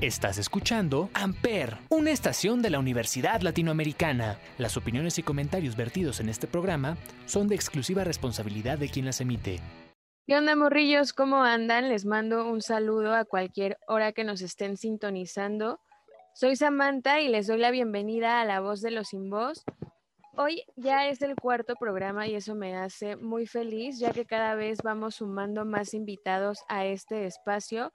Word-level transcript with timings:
Estás 0.00 0.38
escuchando 0.38 1.10
Amper, 1.12 1.76
una 1.88 2.12
estación 2.12 2.62
de 2.62 2.70
la 2.70 2.78
Universidad 2.78 3.40
Latinoamericana. 3.40 4.38
Las 4.56 4.76
opiniones 4.76 5.18
y 5.18 5.24
comentarios 5.24 5.74
vertidos 5.74 6.20
en 6.20 6.28
este 6.28 6.46
programa 6.46 6.96
son 7.26 7.48
de 7.48 7.56
exclusiva 7.56 8.04
responsabilidad 8.04 8.78
de 8.78 8.90
quien 8.90 9.06
las 9.06 9.20
emite. 9.20 9.58
¿Qué 10.24 10.36
onda, 10.36 10.54
morrillos? 10.54 11.12
¿Cómo 11.12 11.42
andan? 11.42 11.88
Les 11.88 12.04
mando 12.04 12.48
un 12.48 12.62
saludo 12.62 13.12
a 13.16 13.24
cualquier 13.24 13.76
hora 13.88 14.12
que 14.12 14.22
nos 14.22 14.40
estén 14.40 14.76
sintonizando. 14.76 15.80
Soy 16.32 16.54
Samantha 16.54 17.20
y 17.20 17.26
les 17.26 17.48
doy 17.48 17.58
la 17.58 17.72
bienvenida 17.72 18.40
a 18.40 18.44
La 18.44 18.60
Voz 18.60 18.80
de 18.82 18.92
los 18.92 19.08
Sin 19.08 19.28
Voz. 19.30 19.64
Hoy 20.36 20.62
ya 20.76 21.08
es 21.08 21.22
el 21.22 21.34
cuarto 21.34 21.74
programa 21.74 22.28
y 22.28 22.36
eso 22.36 22.54
me 22.54 22.76
hace 22.76 23.16
muy 23.16 23.48
feliz, 23.48 23.98
ya 23.98 24.12
que 24.12 24.26
cada 24.26 24.54
vez 24.54 24.78
vamos 24.84 25.16
sumando 25.16 25.64
más 25.64 25.92
invitados 25.92 26.60
a 26.68 26.86
este 26.86 27.26
espacio 27.26 27.92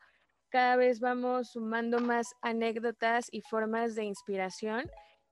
cada 0.53 0.75
vez 0.75 0.99
vamos 0.99 1.49
sumando 1.49 1.99
más 1.99 2.35
anécdotas 2.43 3.27
y 3.31 3.41
formas 3.41 3.95
de 3.95 4.03
inspiración. 4.03 4.83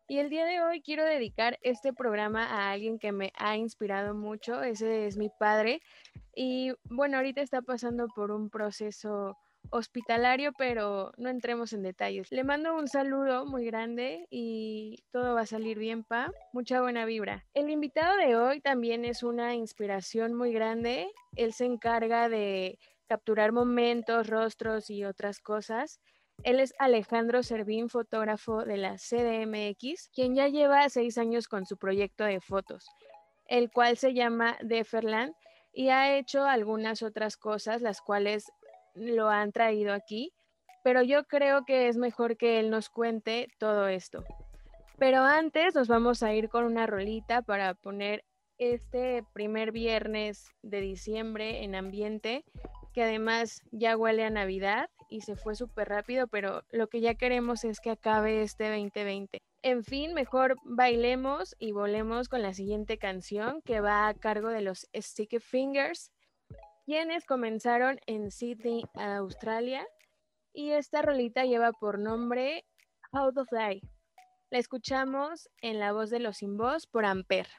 Y 0.08 0.18
el 0.18 0.32
día 0.32 0.48
de 0.48 0.64
hoy 0.64 0.82
quiero 0.82 1.06
dedicar 1.06 1.60
este 1.62 1.94
programa 1.94 2.48
a 2.48 2.72
alguien 2.72 2.98
que 2.98 3.12
me 3.12 3.32
ha 3.38 3.56
inspirado 3.56 4.16
mucho. 4.16 4.64
Ese 4.64 5.06
es 5.06 5.18
mi 5.18 5.30
padre. 5.30 5.80
Y 6.36 6.72
bueno, 6.86 7.18
ahorita 7.18 7.42
está 7.42 7.62
pasando 7.62 8.08
por 8.08 8.32
un 8.32 8.50
proceso 8.50 9.38
hospitalario, 9.70 10.54
pero 10.58 11.12
no 11.18 11.30
entremos 11.30 11.72
en 11.74 11.84
detalles. 11.84 12.32
Le 12.32 12.44
mando 12.44 12.74
un 12.76 12.88
saludo 12.88 13.46
muy 13.46 13.64
grande 13.64 14.26
y 14.32 15.04
todo 15.12 15.36
va 15.36 15.42
a 15.42 15.46
salir 15.46 15.78
bien, 15.78 16.04
pa. 16.04 16.32
Mucha 16.52 16.82
buena 16.82 17.06
vibra. 17.06 17.46
El 17.54 17.70
invitado 17.70 18.18
de 18.18 18.36
hoy 18.36 18.60
también 18.60 19.06
es 19.06 19.22
una 19.22 19.54
inspiración 19.54 20.34
muy 20.34 20.52
grande. 20.52 21.12
Él 21.36 21.54
se 21.54 21.66
encarga 21.66 22.28
de 22.28 22.80
capturar 23.12 23.52
momentos, 23.52 24.28
rostros 24.28 24.90
y 24.90 25.04
otras 25.04 25.42
cosas. 25.42 26.00
Él 26.44 26.62
es 26.62 26.74
Alejandro 26.80 27.44
Servín, 27.44 27.90
fotógrafo 27.90 28.64
de 28.64 28.78
la 28.78 28.96
CDMX, 28.96 30.10
quien 30.14 30.34
ya 30.34 30.48
lleva 30.48 30.88
seis 30.88 31.18
años 31.18 31.50
con 31.50 31.66
su 31.66 31.76
proyecto 31.76 32.24
de 32.24 32.40
fotos, 32.40 32.86
el 33.48 33.70
cual 33.70 33.98
se 33.98 34.14
llama 34.14 34.58
Deferland 34.62 35.34
y 35.74 35.90
ha 35.90 36.16
hecho 36.18 36.46
algunas 36.46 37.04
otras 37.04 37.36
cosas, 37.36 37.82
las 37.82 38.00
cuales 38.00 38.50
lo 38.96 39.28
han 39.28 39.52
traído 39.52 39.92
aquí, 39.92 40.32
pero 40.82 41.02
yo 41.02 41.26
creo 41.26 41.66
que 41.66 41.90
es 41.90 41.98
mejor 41.98 42.38
que 42.38 42.62
él 42.62 42.70
nos 42.70 42.90
cuente 42.90 43.50
todo 43.60 43.90
esto. 43.90 44.24
Pero 44.98 45.20
antes 45.20 45.76
nos 45.76 45.90
vamos 45.90 46.24
a 46.24 46.34
ir 46.34 46.48
con 46.48 46.64
una 46.64 46.88
rolita 46.88 47.42
para 47.42 47.74
poner 47.74 48.24
este 48.58 49.26
primer 49.34 49.74
viernes 49.74 50.48
de 50.62 50.80
diciembre 50.80 51.66
en 51.66 51.76
ambiente 51.76 52.46
que 52.92 53.04
además 53.04 53.64
ya 53.72 53.98
huele 53.98 54.24
a 54.24 54.30
Navidad 54.30 54.90
y 55.10 55.22
se 55.22 55.36
fue 55.36 55.56
súper 55.56 55.90
rápido, 55.90 56.28
pero 56.28 56.64
lo 56.72 56.88
que 56.88 57.02
ya 57.02 57.16
queremos 57.16 57.64
es 57.64 57.80
que 57.80 57.92
acabe 57.92 58.42
este 58.42 58.70
2020. 58.70 59.42
En 59.64 59.84
fin, 59.84 60.14
mejor 60.14 60.56
bailemos 60.64 61.56
y 61.60 61.72
volemos 61.72 62.30
con 62.30 62.42
la 62.42 62.54
siguiente 62.54 62.98
canción 62.98 63.62
que 63.62 63.80
va 63.80 64.08
a 64.08 64.14
cargo 64.14 64.50
de 64.50 64.62
los 64.62 64.88
Sticky 64.96 65.40
Fingers, 65.40 66.12
quienes 66.86 67.26
comenzaron 67.26 68.00
en 68.08 68.32
Sydney, 68.32 68.84
Australia, 68.96 69.86
y 70.54 70.72
esta 70.72 71.02
rolita 71.02 71.46
lleva 71.46 71.72
por 71.72 72.00
nombre 72.00 72.66
How 73.12 73.32
to 73.34 73.46
Fly. 73.46 73.82
La 74.50 74.60
escuchamos 74.60 75.50
en 75.62 75.80
la 75.80 75.94
voz 75.94 76.10
de 76.10 76.20
los 76.20 76.38
sin 76.38 76.58
voz 76.58 76.88
por 76.88 77.06
Ampere. 77.06 77.50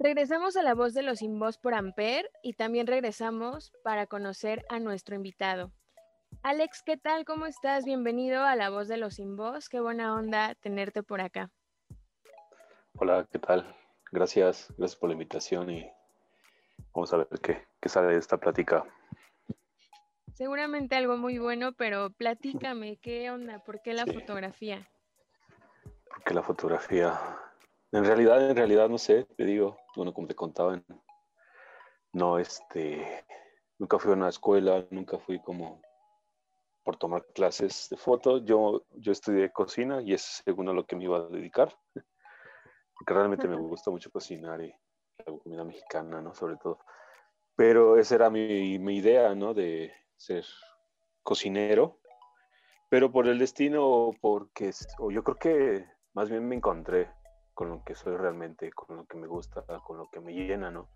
Regresamos 0.00 0.56
a 0.56 0.62
la 0.62 0.74
voz 0.74 0.94
de 0.94 1.02
los 1.02 1.18
sin 1.18 1.40
voz 1.40 1.58
por 1.58 1.74
Amper 1.74 2.30
y 2.40 2.52
también 2.52 2.86
regresamos 2.86 3.72
para 3.82 4.06
conocer 4.06 4.64
a 4.68 4.78
nuestro 4.78 5.16
invitado. 5.16 5.72
Alex, 6.44 6.84
¿qué 6.84 6.96
tal? 6.96 7.24
¿Cómo 7.24 7.46
estás? 7.46 7.84
Bienvenido 7.84 8.44
a 8.44 8.54
la 8.54 8.70
voz 8.70 8.86
de 8.86 8.96
los 8.96 9.14
sin 9.14 9.36
voz. 9.36 9.68
Qué 9.68 9.80
buena 9.80 10.14
onda 10.14 10.54
tenerte 10.54 11.02
por 11.02 11.20
acá. 11.20 11.50
Hola, 12.94 13.26
¿qué 13.32 13.40
tal? 13.40 13.74
Gracias, 14.12 14.72
gracias 14.78 14.96
por 15.00 15.08
la 15.08 15.14
invitación 15.14 15.68
y 15.68 15.90
vamos 16.94 17.12
a 17.12 17.16
ver 17.16 17.26
qué, 17.42 17.66
qué 17.80 17.88
sale 17.88 18.12
de 18.12 18.18
esta 18.18 18.36
plática. 18.36 18.84
Seguramente 20.34 20.94
algo 20.94 21.16
muy 21.16 21.38
bueno, 21.38 21.72
pero 21.72 22.10
platícame, 22.10 22.98
¿qué 22.98 23.32
onda? 23.32 23.64
¿Por 23.64 23.82
qué 23.82 23.94
la 23.94 24.04
Sí. 24.04 24.12
fotografía? 24.12 24.88
Porque 26.08 26.34
la 26.34 26.42
fotografía, 26.42 27.18
en 27.90 28.04
realidad, 28.04 28.48
en 28.48 28.56
realidad, 28.56 28.88
no 28.88 28.98
sé, 28.98 29.24
te 29.36 29.44
digo, 29.44 29.76
bueno, 29.98 30.14
como 30.14 30.28
te 30.28 30.34
contaban, 30.34 30.84
no, 32.12 32.38
este, 32.38 33.24
nunca 33.78 33.98
fui 33.98 34.12
a 34.12 34.14
una 34.14 34.28
escuela, 34.28 34.86
nunca 34.90 35.18
fui 35.18 35.40
como 35.40 35.82
por 36.84 36.96
tomar 36.96 37.26
clases 37.34 37.88
de 37.90 37.96
foto. 37.96 38.38
Yo, 38.38 38.84
yo 38.92 39.12
estudié 39.12 39.52
cocina 39.52 40.00
y 40.00 40.14
es 40.14 40.42
según 40.44 40.68
a 40.68 40.72
lo 40.72 40.86
que 40.86 40.94
me 40.94 41.04
iba 41.04 41.18
a 41.18 41.28
dedicar, 41.28 41.76
porque 42.94 43.12
realmente 43.12 43.48
me 43.48 43.56
gusta 43.56 43.90
mucho 43.90 44.10
cocinar 44.10 44.62
y 44.62 44.72
la 45.26 45.36
comida 45.42 45.64
mexicana, 45.64 46.22
¿no? 46.22 46.32
Sobre 46.32 46.56
todo. 46.56 46.78
Pero 47.56 47.98
esa 47.98 48.14
era 48.14 48.30
mi, 48.30 48.78
mi 48.78 48.98
idea, 48.98 49.34
¿no? 49.34 49.52
De 49.52 49.92
ser 50.16 50.44
cocinero, 51.24 51.98
pero 52.88 53.10
por 53.10 53.26
el 53.26 53.40
destino, 53.40 53.84
o 53.84 54.12
porque, 54.12 54.70
o 54.98 55.10
yo 55.10 55.24
creo 55.24 55.36
que 55.36 55.86
más 56.14 56.30
bien 56.30 56.46
me 56.46 56.54
encontré 56.54 57.10
con 57.58 57.70
lo 57.70 57.82
que 57.82 57.96
soy 57.96 58.16
realmente, 58.16 58.70
con 58.70 58.98
lo 58.98 59.04
que 59.04 59.16
me 59.16 59.26
gusta, 59.26 59.64
con 59.84 59.98
lo 59.98 60.08
que 60.08 60.20
me 60.20 60.32
llena, 60.32 60.70
¿no? 60.70 60.90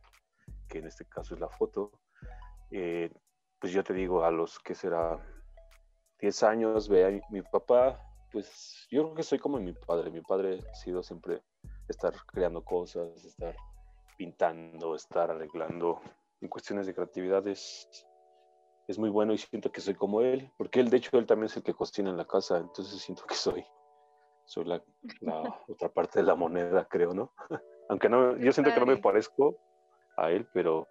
Que 0.68 0.78
en 0.78 0.86
este 0.86 1.04
caso 1.06 1.34
es 1.34 1.40
la 1.40 1.48
foto. 1.48 1.90
Eh, 2.70 3.10
pues 3.58 3.72
yo 3.72 3.82
te 3.82 3.92
digo, 3.92 4.22
a 4.24 4.30
los 4.30 4.60
que 4.60 4.76
será 4.76 5.18
10 6.20 6.42
años, 6.44 6.88
ve 6.88 7.04
a 7.04 7.10
mi, 7.10 7.20
mi 7.30 7.42
papá, 7.42 8.00
pues 8.30 8.86
yo 8.92 9.02
creo 9.02 9.14
que 9.16 9.24
soy 9.24 9.40
como 9.40 9.58
mi 9.58 9.72
padre. 9.72 10.12
Mi 10.12 10.20
padre 10.20 10.60
ha 10.70 10.74
sido 10.76 11.02
siempre 11.02 11.42
estar 11.88 12.14
creando 12.26 12.62
cosas, 12.62 13.24
estar 13.24 13.56
pintando, 14.16 14.94
estar 14.94 15.32
arreglando. 15.32 16.00
En 16.40 16.48
cuestiones 16.48 16.86
de 16.86 16.94
creatividad 16.94 17.44
es, 17.48 18.06
es 18.86 19.00
muy 19.00 19.10
bueno 19.10 19.32
y 19.32 19.38
siento 19.38 19.72
que 19.72 19.80
soy 19.80 19.94
como 19.94 20.20
él, 20.20 20.48
porque 20.56 20.78
él, 20.78 20.90
de 20.90 20.98
hecho, 20.98 21.18
él 21.18 21.26
también 21.26 21.46
es 21.46 21.56
el 21.56 21.64
que 21.64 21.74
cocina 21.74 22.10
en 22.10 22.16
la 22.16 22.24
casa, 22.24 22.58
entonces 22.58 23.00
siento 23.00 23.24
que 23.26 23.34
soy, 23.34 23.64
soy 24.52 24.64
la, 24.64 24.82
la 25.20 25.42
otra 25.68 25.88
parte 25.88 26.20
de 26.20 26.26
la 26.26 26.34
moneda, 26.34 26.84
creo, 26.84 27.14
¿no? 27.14 27.32
Aunque 27.88 28.08
no, 28.08 28.36
yo 28.36 28.52
siento 28.52 28.72
que 28.72 28.80
no 28.80 28.86
me 28.86 28.98
parezco 28.98 29.58
a 30.16 30.30
él, 30.30 30.46
pero 30.52 30.86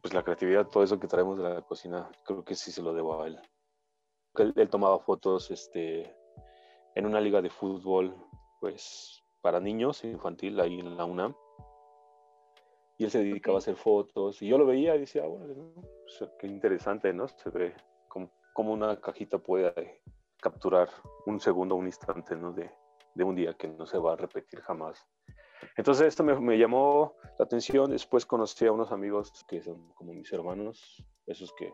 pues 0.00 0.14
la 0.14 0.22
creatividad, 0.22 0.68
todo 0.68 0.84
eso 0.84 1.00
que 1.00 1.08
traemos 1.08 1.38
de 1.38 1.44
la 1.44 1.62
cocina, 1.62 2.08
creo 2.24 2.44
que 2.44 2.54
sí 2.54 2.70
se 2.70 2.82
lo 2.82 2.94
debo 2.94 3.20
a 3.20 3.26
él. 3.26 3.40
Él, 4.36 4.52
él 4.56 4.70
tomaba 4.70 4.98
fotos 5.00 5.50
este, 5.50 6.14
en 6.94 7.06
una 7.06 7.20
liga 7.20 7.42
de 7.42 7.50
fútbol, 7.50 8.14
pues 8.60 9.22
para 9.40 9.60
niños, 9.60 10.04
infantil, 10.04 10.60
ahí 10.60 10.78
en 10.78 10.96
la 10.96 11.04
UNAM. 11.04 11.34
Y 12.96 13.04
él 13.04 13.10
se 13.10 13.18
dedicaba 13.18 13.56
a 13.56 13.58
hacer 13.58 13.76
fotos. 13.76 14.40
Y 14.42 14.48
yo 14.48 14.58
lo 14.58 14.66
veía 14.66 14.94
y 14.94 15.00
decía, 15.00 15.24
bueno, 15.26 15.72
qué 16.38 16.46
interesante, 16.46 17.12
¿no? 17.12 17.28
Se 17.28 17.50
ve 17.50 17.74
como, 18.08 18.30
como 18.52 18.72
una 18.72 19.00
cajita 19.00 19.38
puede 19.38 20.00
capturar 20.40 20.88
un 21.26 21.40
segundo, 21.40 21.74
un 21.74 21.86
instante, 21.86 22.36
¿no? 22.36 22.52
De, 22.52 22.70
de 23.14 23.24
un 23.24 23.34
día 23.34 23.54
que 23.54 23.68
no 23.68 23.86
se 23.86 23.98
va 23.98 24.12
a 24.12 24.16
repetir 24.16 24.60
jamás. 24.62 25.06
Entonces 25.76 26.06
esto 26.06 26.22
me, 26.24 26.38
me 26.38 26.56
llamó 26.58 27.14
la 27.38 27.44
atención. 27.44 27.90
Después 27.90 28.26
conocí 28.26 28.66
a 28.66 28.72
unos 28.72 28.92
amigos 28.92 29.32
que 29.48 29.62
son 29.62 29.92
como 29.94 30.12
mis 30.12 30.32
hermanos, 30.32 31.04
esos 31.26 31.52
que 31.54 31.72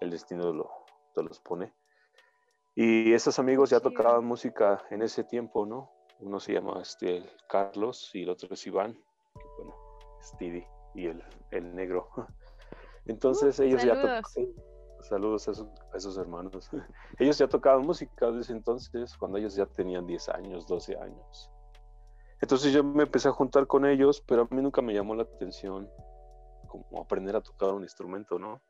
el 0.00 0.10
destino 0.10 0.52
lo, 0.52 0.70
te 1.14 1.22
los 1.22 1.40
pone. 1.40 1.72
Y 2.74 3.12
esos 3.12 3.38
amigos 3.38 3.70
ya 3.70 3.80
tocaban 3.80 4.24
música 4.24 4.82
en 4.90 5.02
ese 5.02 5.24
tiempo, 5.24 5.66
¿no? 5.66 5.90
Uno 6.20 6.40
se 6.40 6.54
llama 6.54 6.80
este, 6.80 7.28
Carlos 7.48 8.10
y 8.14 8.22
el 8.22 8.30
otro 8.30 8.48
es 8.52 8.66
Iván, 8.66 8.94
que 8.94 9.44
bueno, 9.58 9.74
Didi 10.38 10.64
y 10.94 11.06
el, 11.06 11.22
el 11.50 11.74
negro. 11.74 12.08
Entonces 13.06 13.58
Uh, 13.58 13.64
ellos 13.64 13.82
ya 13.82 13.94
tocaban. 13.94 14.22
Saludos 15.02 15.48
a 15.48 15.50
esos, 15.50 15.68
a 15.92 15.96
esos 15.96 16.16
hermanos. 16.16 16.70
Ellos 17.18 17.36
ya 17.38 17.48
tocaban 17.48 17.84
música 17.84 18.30
desde 18.30 18.52
entonces, 18.52 19.16
cuando 19.16 19.38
ellos 19.38 19.54
ya 19.54 19.66
tenían 19.66 20.06
10 20.06 20.28
años, 20.30 20.66
12 20.66 20.96
años. 20.96 21.50
Entonces 22.40 22.72
yo 22.72 22.82
me 22.82 23.04
empecé 23.04 23.28
a 23.28 23.32
juntar 23.32 23.66
con 23.66 23.84
ellos, 23.84 24.22
pero 24.26 24.42
a 24.42 24.54
mí 24.54 24.62
nunca 24.62 24.82
me 24.82 24.94
llamó 24.94 25.14
la 25.14 25.22
atención 25.22 25.88
como 26.66 27.02
aprender 27.02 27.36
a 27.36 27.40
tocar 27.40 27.74
un 27.74 27.82
instrumento, 27.82 28.38
¿no? 28.38 28.60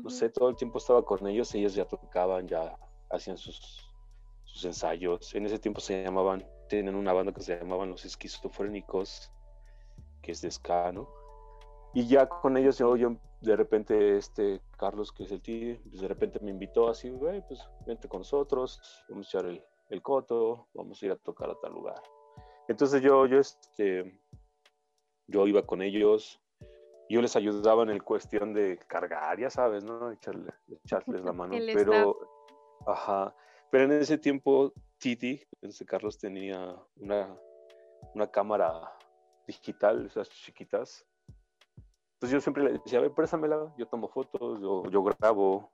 no 0.00 0.08
sé, 0.08 0.30
todo 0.30 0.48
el 0.48 0.56
tiempo 0.56 0.78
estaba 0.78 1.04
con 1.04 1.26
ellos, 1.26 1.54
ellos 1.54 1.74
ya 1.74 1.84
tocaban, 1.84 2.48
ya 2.48 2.78
hacían 3.10 3.36
sus, 3.36 3.92
sus 4.44 4.64
ensayos. 4.64 5.34
En 5.34 5.44
ese 5.44 5.58
tiempo 5.58 5.80
se 5.80 6.02
llamaban, 6.02 6.46
tienen 6.68 6.94
una 6.94 7.12
banda 7.12 7.32
que 7.32 7.42
se 7.42 7.58
llamaban 7.58 7.90
Los 7.90 8.04
Esquizofrénicos, 8.04 9.30
que 10.22 10.32
es 10.32 10.40
de 10.40 10.50
ska, 10.50 10.92
¿no? 10.92 11.08
Y 11.92 12.06
ya 12.06 12.26
con 12.26 12.56
ellos 12.56 12.78
yo, 12.78 12.96
yo 12.96 13.16
de 13.42 13.56
repente, 13.56 14.16
este 14.16 14.60
Carlos, 14.78 15.12
que 15.12 15.24
es 15.24 15.32
el 15.32 15.42
tío, 15.42 15.76
pues 15.88 16.00
de 16.00 16.08
repente 16.08 16.38
me 16.40 16.50
invitó 16.50 16.88
así, 16.88 17.10
güey, 17.10 17.44
pues 17.46 17.60
vente 17.86 18.08
con 18.08 18.20
nosotros, 18.20 18.80
vamos 19.08 19.26
a 19.26 19.28
echar 19.28 19.50
el, 19.50 19.62
el 19.90 20.02
coto, 20.02 20.68
vamos 20.74 21.02
a 21.02 21.06
ir 21.06 21.12
a 21.12 21.16
tocar 21.16 21.50
a 21.50 21.58
tal 21.60 21.72
lugar. 21.72 22.02
Entonces 22.68 23.02
yo, 23.02 23.26
yo, 23.26 23.38
este, 23.38 24.18
yo 25.26 25.46
iba 25.46 25.66
con 25.66 25.82
ellos, 25.82 26.40
yo 27.08 27.20
les 27.20 27.36
ayudaba 27.36 27.82
en 27.82 27.90
el 27.90 28.02
cuestión 28.02 28.54
de 28.54 28.78
cargar, 28.86 29.38
ya 29.38 29.50
sabes, 29.50 29.84
¿no? 29.84 30.10
Echarle, 30.12 30.52
echarles 30.84 31.22
la 31.22 31.32
mano. 31.32 31.54
Pero, 31.74 32.18
ajá, 32.86 33.34
pero 33.70 33.84
en 33.84 33.92
ese 33.92 34.18
tiempo 34.18 34.72
Titi, 34.98 35.42
ese 35.60 35.84
Carlos 35.84 36.16
tenía 36.16 36.76
una, 36.96 37.36
una 38.14 38.30
cámara 38.30 38.96
digital, 39.46 40.06
esas 40.06 40.30
chiquitas. 40.30 41.06
Entonces 42.22 42.34
yo 42.36 42.40
siempre 42.40 42.62
le 42.62 42.72
decía, 42.74 43.00
a 43.00 43.02
ver, 43.02 43.10
préstamela, 43.10 43.74
yo 43.76 43.88
tomo 43.88 44.06
fotos, 44.06 44.60
yo, 44.60 44.84
yo 44.88 45.02
grabo, 45.02 45.72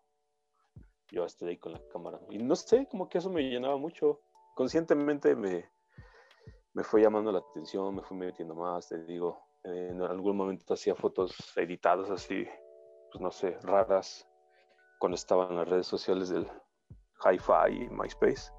yo 1.11 1.27
estoy 1.27 1.51
ahí 1.51 1.57
con 1.59 1.75
la 1.75 1.81
cámara. 1.93 2.19
Y 2.31 2.39
no 2.39 2.57
sé, 2.57 2.89
como 2.91 3.07
que 3.07 3.19
eso 3.19 3.29
me 3.29 3.43
llenaba 3.43 3.77
mucho. 3.77 4.23
Conscientemente 4.55 5.37
me, 5.37 5.71
me 6.73 6.85
fue 6.85 7.03
llamando 7.03 7.31
la 7.33 7.41
atención, 7.41 7.95
me 7.95 8.01
fui 8.01 8.17
metiendo 8.17 8.55
más, 8.55 8.89
te 8.89 9.05
digo. 9.05 9.39
En 9.63 10.01
algún 10.01 10.39
momento 10.39 10.73
hacía 10.73 10.95
fotos 10.95 11.37
editadas 11.55 12.09
así, 12.09 12.49
pues 13.13 13.21
no 13.21 13.31
sé, 13.31 13.59
raras, 13.61 14.27
cuando 14.99 15.17
estaban 15.17 15.55
las 15.55 15.69
redes 15.69 15.87
sociales 15.87 16.31
del 16.31 16.47
Hi-Fi 17.27 17.75
y 17.75 17.91
MySpace. 17.91 18.51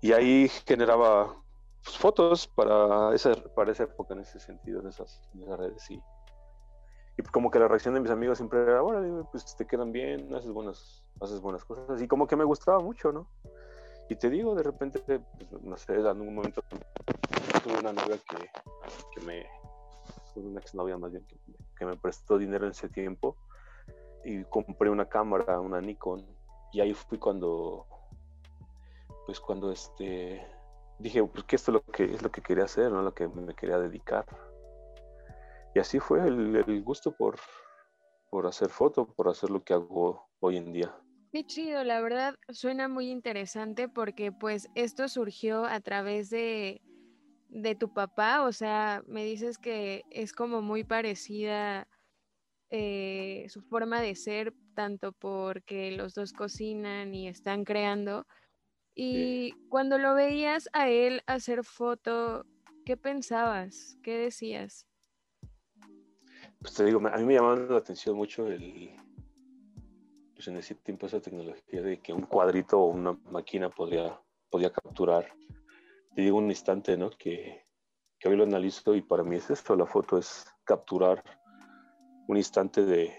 Y 0.00 0.12
ahí 0.12 0.48
generaba 0.66 1.36
pues, 1.84 1.98
fotos 1.98 2.48
para 2.48 3.14
esa, 3.14 3.34
para 3.54 3.72
esa 3.72 3.82
época, 3.82 4.14
en 4.14 4.20
ese 4.20 4.40
sentido, 4.40 4.80
en 4.80 4.86
esas, 4.86 5.28
redes. 5.34 5.90
Y, 5.90 6.02
y 7.18 7.22
como 7.24 7.50
que 7.50 7.58
la 7.58 7.66
reacción 7.66 7.94
de 7.94 8.00
mis 8.00 8.12
amigos 8.12 8.38
siempre 8.38 8.62
era, 8.62 8.80
bueno, 8.80 9.28
pues 9.32 9.56
te 9.56 9.66
quedan 9.66 9.90
bien, 9.90 10.32
haces 10.34 10.52
buenas, 10.52 11.02
haces 11.20 11.40
buenas 11.40 11.64
cosas. 11.64 12.00
Y 12.00 12.06
como 12.06 12.28
que 12.28 12.36
me 12.36 12.44
gustaba 12.44 12.78
mucho, 12.78 13.10
¿no? 13.10 13.28
Y 14.08 14.14
te 14.14 14.30
digo, 14.30 14.54
de 14.54 14.62
repente, 14.62 15.00
pues, 15.00 15.20
no 15.62 15.76
sé, 15.76 15.94
en 15.94 16.06
algún 16.06 16.32
momento 16.32 16.62
tuve 17.64 17.80
una 17.80 17.92
novia 17.92 18.18
que, 18.18 18.48
que 19.12 19.26
me, 19.26 19.46
una 20.36 20.60
exnovia 20.60 20.96
más 20.96 21.10
bien, 21.10 21.24
que, 21.26 21.36
que 21.76 21.84
me 21.84 21.96
prestó 21.96 22.38
dinero 22.38 22.66
en 22.66 22.70
ese 22.70 22.88
tiempo 22.88 23.36
y 24.24 24.44
compré 24.44 24.88
una 24.88 25.08
cámara, 25.08 25.58
una 25.60 25.80
Nikon, 25.80 26.24
y 26.72 26.80
ahí 26.80 26.94
fui 26.94 27.18
cuando, 27.18 27.84
pues 29.26 29.40
cuando 29.40 29.72
este, 29.72 30.46
dije, 31.00 31.24
pues 31.24 31.44
que 31.44 31.56
esto 31.56 31.72
es 31.72 31.74
lo 31.74 31.82
que, 31.82 32.04
es 32.04 32.22
lo 32.22 32.30
que 32.30 32.42
quería 32.42 32.64
hacer, 32.64 32.92
¿no? 32.92 33.02
Lo 33.02 33.12
que 33.12 33.26
me 33.26 33.54
quería 33.54 33.78
dedicar. 33.78 34.24
Y 35.74 35.78
así 35.78 35.98
fue 35.98 36.26
el, 36.26 36.56
el 36.56 36.82
gusto 36.82 37.12
por, 37.12 37.36
por 38.30 38.46
hacer 38.46 38.70
foto, 38.70 39.06
por 39.06 39.28
hacer 39.28 39.50
lo 39.50 39.62
que 39.62 39.74
hago 39.74 40.28
hoy 40.40 40.56
en 40.56 40.72
día. 40.72 40.94
Qué 41.30 41.44
chido, 41.44 41.84
la 41.84 42.00
verdad 42.00 42.34
suena 42.48 42.88
muy 42.88 43.10
interesante 43.10 43.88
porque 43.88 44.32
pues 44.32 44.68
esto 44.74 45.08
surgió 45.08 45.66
a 45.66 45.80
través 45.80 46.30
de, 46.30 46.80
de 47.50 47.74
tu 47.74 47.92
papá, 47.92 48.44
o 48.44 48.52
sea, 48.52 49.02
me 49.06 49.24
dices 49.24 49.58
que 49.58 50.04
es 50.10 50.32
como 50.32 50.62
muy 50.62 50.84
parecida 50.84 51.86
eh, 52.70 53.46
su 53.48 53.60
forma 53.62 54.00
de 54.00 54.14
ser, 54.14 54.54
tanto 54.74 55.12
porque 55.12 55.90
los 55.92 56.14
dos 56.14 56.32
cocinan 56.32 57.14
y 57.14 57.28
están 57.28 57.64
creando. 57.64 58.26
Y 58.94 59.52
cuando 59.68 59.98
lo 59.98 60.14
veías 60.14 60.68
a 60.72 60.88
él 60.88 61.22
hacer 61.26 61.62
foto, 61.62 62.46
¿qué 62.84 62.96
pensabas? 62.96 63.98
¿Qué 64.02 64.18
decías? 64.18 64.86
Pues 66.60 66.74
te 66.74 66.84
digo, 66.84 67.00
a 67.06 67.16
mí 67.18 67.24
me 67.24 67.34
llamaba 67.34 67.56
la 67.56 67.76
atención 67.78 68.16
mucho 68.16 68.46
el, 68.48 68.90
pues 70.34 70.48
en 70.48 70.56
ese 70.56 70.74
tiempo 70.74 71.06
esa 71.06 71.20
tecnología 71.20 71.82
de 71.82 72.00
que 72.00 72.12
un 72.12 72.22
cuadrito 72.22 72.80
o 72.80 72.86
una 72.86 73.12
máquina 73.30 73.70
podría, 73.70 74.20
podía 74.50 74.70
capturar, 74.72 75.32
te 76.14 76.22
digo 76.22 76.38
un 76.38 76.48
instante, 76.50 76.96
¿no? 76.96 77.10
Que, 77.10 77.64
que 78.18 78.28
hoy 78.28 78.36
lo 78.36 78.42
analizo 78.44 78.94
y 78.94 79.02
para 79.02 79.22
mí 79.22 79.36
es 79.36 79.50
esto, 79.50 79.76
la 79.76 79.86
foto 79.86 80.18
es 80.18 80.46
capturar 80.64 81.22
un 82.26 82.36
instante 82.36 82.84
de 82.84 83.12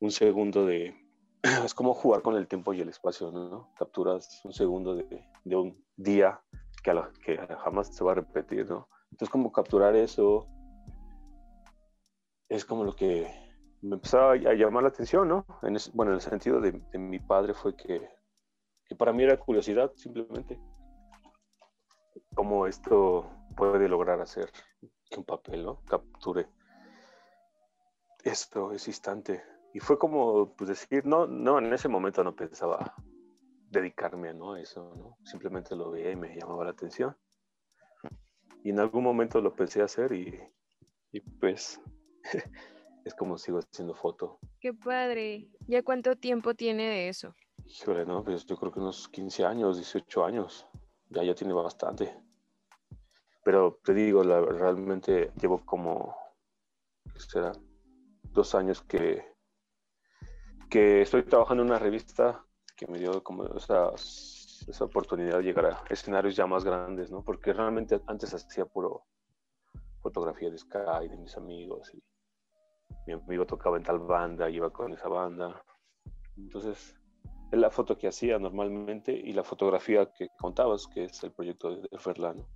un 0.00 0.10
segundo 0.10 0.66
de, 0.66 0.94
es 1.64 1.74
como 1.74 1.94
jugar 1.94 2.22
con 2.22 2.34
el 2.36 2.48
tiempo 2.48 2.74
y 2.74 2.80
el 2.80 2.88
espacio, 2.88 3.30
¿no? 3.30 3.72
Capturas 3.78 4.40
un 4.44 4.52
segundo 4.52 4.96
de, 4.96 5.28
de 5.44 5.56
un 5.56 5.84
día 5.96 6.40
que, 6.82 6.90
a 6.90 6.94
la- 6.94 7.12
que 7.24 7.36
jamás 7.36 7.94
se 7.94 8.02
va 8.02 8.12
a 8.12 8.16
repetir, 8.16 8.68
¿no? 8.68 8.88
Entonces 9.12 9.30
como 9.30 9.52
capturar 9.52 9.94
eso 9.94 10.48
es 12.54 12.64
como 12.64 12.84
lo 12.84 12.94
que 12.94 13.26
me 13.80 13.94
empezaba 13.96 14.32
a 14.32 14.54
llamar 14.54 14.82
la 14.82 14.90
atención, 14.90 15.26
¿no? 15.28 15.46
En 15.62 15.76
ese- 15.76 15.90
bueno, 15.94 16.12
en 16.12 16.16
el 16.16 16.20
sentido 16.20 16.60
de, 16.60 16.72
de 16.72 16.98
mi 16.98 17.18
padre 17.18 17.54
fue 17.54 17.74
que, 17.74 18.08
que 18.84 18.94
para 18.94 19.12
mí 19.12 19.22
era 19.24 19.38
curiosidad, 19.38 19.90
simplemente. 19.96 20.58
Cómo 22.34 22.66
esto 22.66 23.30
puede 23.56 23.88
lograr 23.88 24.20
hacer 24.20 24.50
que 25.10 25.18
un 25.18 25.24
papel, 25.24 25.64
¿no? 25.64 25.82
Capture 25.84 26.46
esto, 28.24 28.72
ese 28.72 28.90
instante. 28.90 29.42
Y 29.74 29.80
fue 29.80 29.98
como, 29.98 30.54
pues 30.54 30.68
decir, 30.68 31.06
no, 31.06 31.26
no, 31.26 31.58
en 31.58 31.72
ese 31.72 31.88
momento 31.88 32.22
no 32.22 32.36
pensaba 32.36 32.94
dedicarme 33.70 34.34
¿no? 34.34 34.52
a 34.52 34.60
eso, 34.60 34.94
¿no? 34.94 35.16
Simplemente 35.24 35.74
lo 35.74 35.90
veía 35.90 36.10
y 36.10 36.16
me 36.16 36.36
llamaba 36.36 36.64
la 36.64 36.70
atención. 36.72 37.16
Y 38.62 38.70
en 38.70 38.78
algún 38.78 39.02
momento 39.02 39.40
lo 39.40 39.54
pensé 39.54 39.82
hacer 39.82 40.12
y, 40.12 40.38
y 41.12 41.20
pues 41.20 41.80
es 43.04 43.14
como 43.14 43.38
sigo 43.38 43.58
haciendo 43.58 43.94
foto. 43.94 44.38
Qué 44.60 44.72
padre. 44.72 45.48
¿Ya 45.66 45.82
cuánto 45.82 46.16
tiempo 46.16 46.54
tiene 46.54 46.88
de 46.88 47.08
eso? 47.08 47.34
Híjole, 47.64 48.04
no, 48.04 48.24
pues 48.24 48.44
yo 48.46 48.56
creo 48.56 48.72
que 48.72 48.80
unos 48.80 49.08
15 49.08 49.44
años, 49.44 49.76
18 49.76 50.24
años. 50.24 50.66
Ya, 51.08 51.22
ya 51.22 51.34
tiene 51.34 51.52
bastante. 51.52 52.16
Pero 53.44 53.80
te 53.84 53.92
digo, 53.92 54.22
la, 54.22 54.40
realmente 54.40 55.32
llevo 55.40 55.64
como, 55.64 56.16
¿qué 57.12 57.20
será? 57.20 57.52
Dos 58.22 58.54
años 58.54 58.82
que, 58.82 59.24
que 60.70 61.02
estoy 61.02 61.24
trabajando 61.24 61.62
en 61.62 61.70
una 61.70 61.78
revista 61.78 62.44
que 62.76 62.86
me 62.86 62.98
dio 62.98 63.22
como 63.22 63.44
esa, 63.56 63.90
esa 63.94 64.84
oportunidad 64.84 65.38
de 65.38 65.44
llegar 65.44 65.66
a 65.66 65.84
escenarios 65.90 66.36
ya 66.36 66.46
más 66.46 66.64
grandes, 66.64 67.10
¿no? 67.10 67.22
Porque 67.22 67.52
realmente 67.52 68.00
antes 68.06 68.32
hacía 68.32 68.64
puro 68.64 69.04
fotografía 70.00 70.50
de 70.50 70.58
Sky, 70.58 71.08
de 71.08 71.16
mis 71.16 71.36
amigos. 71.36 71.92
Y 71.94 72.02
mi 73.06 73.12
amigo 73.14 73.46
tocaba 73.46 73.76
en 73.76 73.82
tal 73.82 73.98
banda, 73.98 74.48
iba 74.50 74.70
con 74.70 74.92
esa 74.92 75.08
banda. 75.08 75.62
Entonces, 76.36 76.94
es 77.50 77.58
la 77.58 77.70
foto 77.70 77.98
que 77.98 78.08
hacía 78.08 78.38
normalmente 78.38 79.12
y 79.12 79.32
la 79.32 79.44
fotografía 79.44 80.10
que 80.12 80.28
contabas, 80.38 80.86
que 80.86 81.04
es 81.04 81.22
el 81.22 81.32
proyecto 81.32 81.76
de 81.76 81.98
Ferlano. 81.98 82.46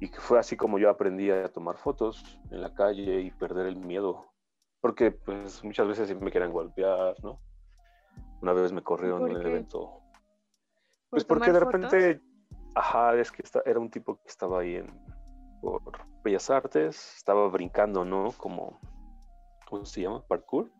Y 0.00 0.08
que 0.08 0.20
fue 0.20 0.38
así 0.38 0.56
como 0.56 0.78
yo 0.78 0.90
aprendí 0.90 1.30
a 1.30 1.48
tomar 1.52 1.76
fotos 1.76 2.22
en 2.50 2.60
la 2.60 2.72
calle 2.72 3.20
y 3.20 3.30
perder 3.30 3.66
el 3.66 3.76
miedo. 3.76 4.26
Porque 4.80 5.12
pues 5.12 5.62
muchas 5.64 5.86
veces 5.86 6.20
me 6.20 6.30
querían 6.30 6.52
golpear, 6.52 7.14
¿no? 7.22 7.40
Una 8.42 8.52
vez 8.52 8.72
me 8.72 8.82
corrieron 8.82 9.20
¿Por 9.20 9.30
en 9.30 9.36
el 9.36 9.46
evento. 9.46 9.80
¿Por 9.80 10.00
Pues 11.10 11.24
porque 11.24 11.52
de 11.52 11.58
tomar 11.58 11.72
fotos? 11.72 11.92
repente, 11.92 12.24
ajá, 12.74 13.14
es 13.16 13.30
que 13.30 13.42
era 13.64 13.78
un 13.78 13.90
tipo 13.90 14.16
que 14.16 14.28
estaba 14.28 14.60
ahí 14.60 14.76
en 14.76 14.86
por 15.60 15.82
Bellas 16.22 16.50
Artes, 16.50 17.16
estaba 17.16 17.48
brincando, 17.48 18.04
¿no? 18.04 18.32
Como, 18.32 18.78
¿cómo 19.68 19.84
se 19.84 20.02
llama? 20.02 20.24
Parkour. 20.26 20.70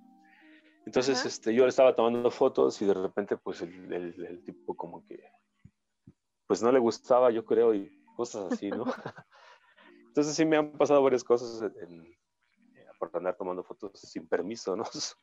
Entonces, 0.86 1.18
Ajá. 1.20 1.28
este, 1.28 1.54
yo 1.54 1.62
le 1.64 1.70
estaba 1.70 1.94
tomando 1.94 2.30
fotos 2.30 2.80
y 2.82 2.86
de 2.86 2.94
repente, 2.94 3.36
pues, 3.36 3.62
el, 3.62 3.92
el- 3.92 4.24
el 4.26 4.44
tipo 4.44 4.74
como 4.76 5.04
que, 5.06 5.18
pues, 6.46 6.62
no 6.62 6.70
le 6.70 6.78
gustaba, 6.78 7.30
yo 7.30 7.44
creo, 7.44 7.74
y 7.74 7.90
cosas 8.16 8.52
así, 8.52 8.70
¿no? 8.70 8.84
Entonces, 10.08 10.34
sí 10.36 10.44
me 10.44 10.56
han 10.58 10.72
pasado 10.72 11.02
varias 11.02 11.24
cosas 11.24 11.62
en, 11.62 11.82
en- 11.82 12.16
por 12.98 13.10
andar 13.16 13.36
tomando 13.36 13.64
fotos 13.64 13.92
sin 14.00 14.28
permiso, 14.28 14.76
¿no? 14.76 14.84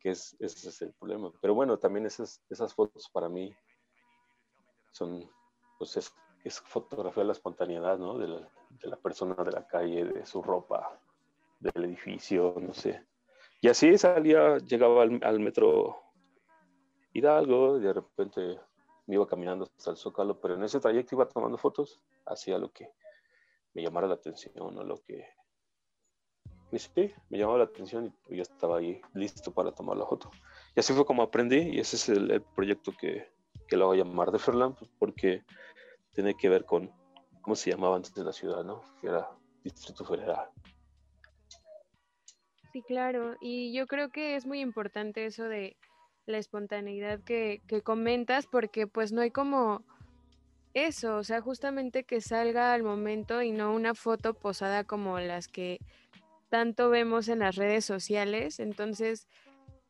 que 0.00 0.10
es, 0.10 0.36
ese 0.38 0.68
es 0.68 0.82
el 0.82 0.92
problema. 0.94 1.32
Pero 1.40 1.54
bueno, 1.54 1.78
también 1.78 2.06
esas, 2.06 2.42
esas 2.48 2.72
fotos 2.74 3.08
para 3.12 3.28
mí 3.28 3.52
son, 4.92 5.28
pues, 5.78 5.96
es, 5.96 6.12
es 6.44 6.60
fotografiar 6.60 7.26
la 7.26 7.32
espontaneidad, 7.32 7.98
¿no? 7.98 8.18
De 8.18 8.28
la, 8.28 8.52
de 8.70 8.88
la 8.88 8.96
persona 8.96 9.34
de 9.42 9.52
la 9.52 9.66
calle, 9.66 10.04
de 10.04 10.26
su 10.26 10.42
ropa, 10.42 11.00
del 11.60 11.84
edificio, 11.84 12.54
no 12.60 12.74
sé. 12.74 13.04
Y 13.60 13.68
así 13.68 13.96
salía, 13.98 14.58
llegaba 14.58 15.02
al, 15.02 15.40
metro 15.40 15.96
Hidalgo 17.12 17.78
y 17.78 17.80
de 17.80 17.92
repente 17.92 18.60
me 19.06 19.14
iba 19.14 19.26
caminando 19.26 19.64
hasta 19.64 19.90
el 19.90 19.96
Zócalo, 19.96 20.40
pero 20.40 20.54
en 20.54 20.62
ese 20.62 20.78
trayecto 20.78 21.16
iba 21.16 21.28
tomando 21.28 21.58
fotos, 21.58 22.04
hacía 22.26 22.58
lo 22.58 22.70
que 22.70 22.92
me 23.74 23.82
llamara 23.82 24.06
la 24.06 24.14
atención 24.14 24.54
o 24.78 24.84
lo 24.84 25.02
que... 25.02 25.26
me 27.30 27.38
llamaba 27.38 27.58
la 27.58 27.64
atención 27.64 28.14
y 28.28 28.36
yo 28.36 28.42
estaba 28.42 28.78
ahí 28.78 29.00
listo 29.14 29.52
para 29.52 29.72
tomar 29.72 29.96
la 29.96 30.06
foto. 30.06 30.30
Y 30.76 30.80
así 30.80 30.92
fue 30.92 31.04
como 31.04 31.22
aprendí 31.22 31.58
y 31.58 31.80
ese 31.80 31.96
es 31.96 32.08
el, 32.10 32.30
el 32.30 32.42
proyecto 32.42 32.92
que, 32.92 33.32
que 33.66 33.76
lo 33.76 33.86
voy 33.86 34.00
a 34.00 34.04
llamar 34.04 34.30
de 34.30 34.38
Ferland 34.38 34.76
pues, 34.76 34.90
porque 34.98 35.44
tiene 36.12 36.36
que 36.36 36.48
ver 36.48 36.64
con 36.64 36.92
cómo 37.42 37.56
se 37.56 37.70
llamaba 37.70 37.96
antes 37.96 38.14
de 38.14 38.24
la 38.24 38.32
ciudad, 38.32 38.64
¿no? 38.64 38.82
Que 39.00 39.08
era 39.08 39.28
Distrito 39.64 40.04
Federal. 40.04 40.50
Sí, 42.72 42.82
claro. 42.82 43.36
Y 43.40 43.72
yo 43.72 43.86
creo 43.86 44.10
que 44.10 44.36
es 44.36 44.46
muy 44.46 44.60
importante 44.60 45.24
eso 45.24 45.44
de 45.44 45.76
la 46.26 46.38
espontaneidad 46.38 47.20
que, 47.20 47.62
que 47.66 47.80
comentas, 47.80 48.46
porque 48.46 48.86
pues 48.86 49.12
no 49.12 49.22
hay 49.22 49.30
como 49.30 49.82
eso, 50.74 51.16
o 51.16 51.24
sea, 51.24 51.40
justamente 51.40 52.04
que 52.04 52.20
salga 52.20 52.74
al 52.74 52.82
momento 52.82 53.42
y 53.42 53.52
no 53.52 53.74
una 53.74 53.94
foto 53.94 54.34
posada 54.34 54.84
como 54.84 55.18
las 55.18 55.48
que 55.48 55.78
tanto 56.50 56.90
vemos 56.90 57.28
en 57.28 57.40
las 57.40 57.56
redes 57.56 57.84
sociales. 57.84 58.60
Entonces, 58.60 59.26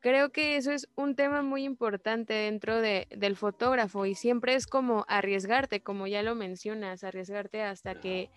creo 0.00 0.30
que 0.30 0.56
eso 0.56 0.72
es 0.72 0.88
un 0.94 1.14
tema 1.14 1.42
muy 1.42 1.64
importante 1.64 2.32
dentro 2.32 2.80
de, 2.80 3.06
del 3.10 3.36
fotógrafo 3.36 4.06
y 4.06 4.14
siempre 4.14 4.54
es 4.54 4.66
como 4.66 5.04
arriesgarte, 5.08 5.80
como 5.80 6.06
ya 6.06 6.22
lo 6.22 6.34
mencionas, 6.34 7.04
arriesgarte 7.04 7.62
hasta 7.62 8.00
que 8.00 8.30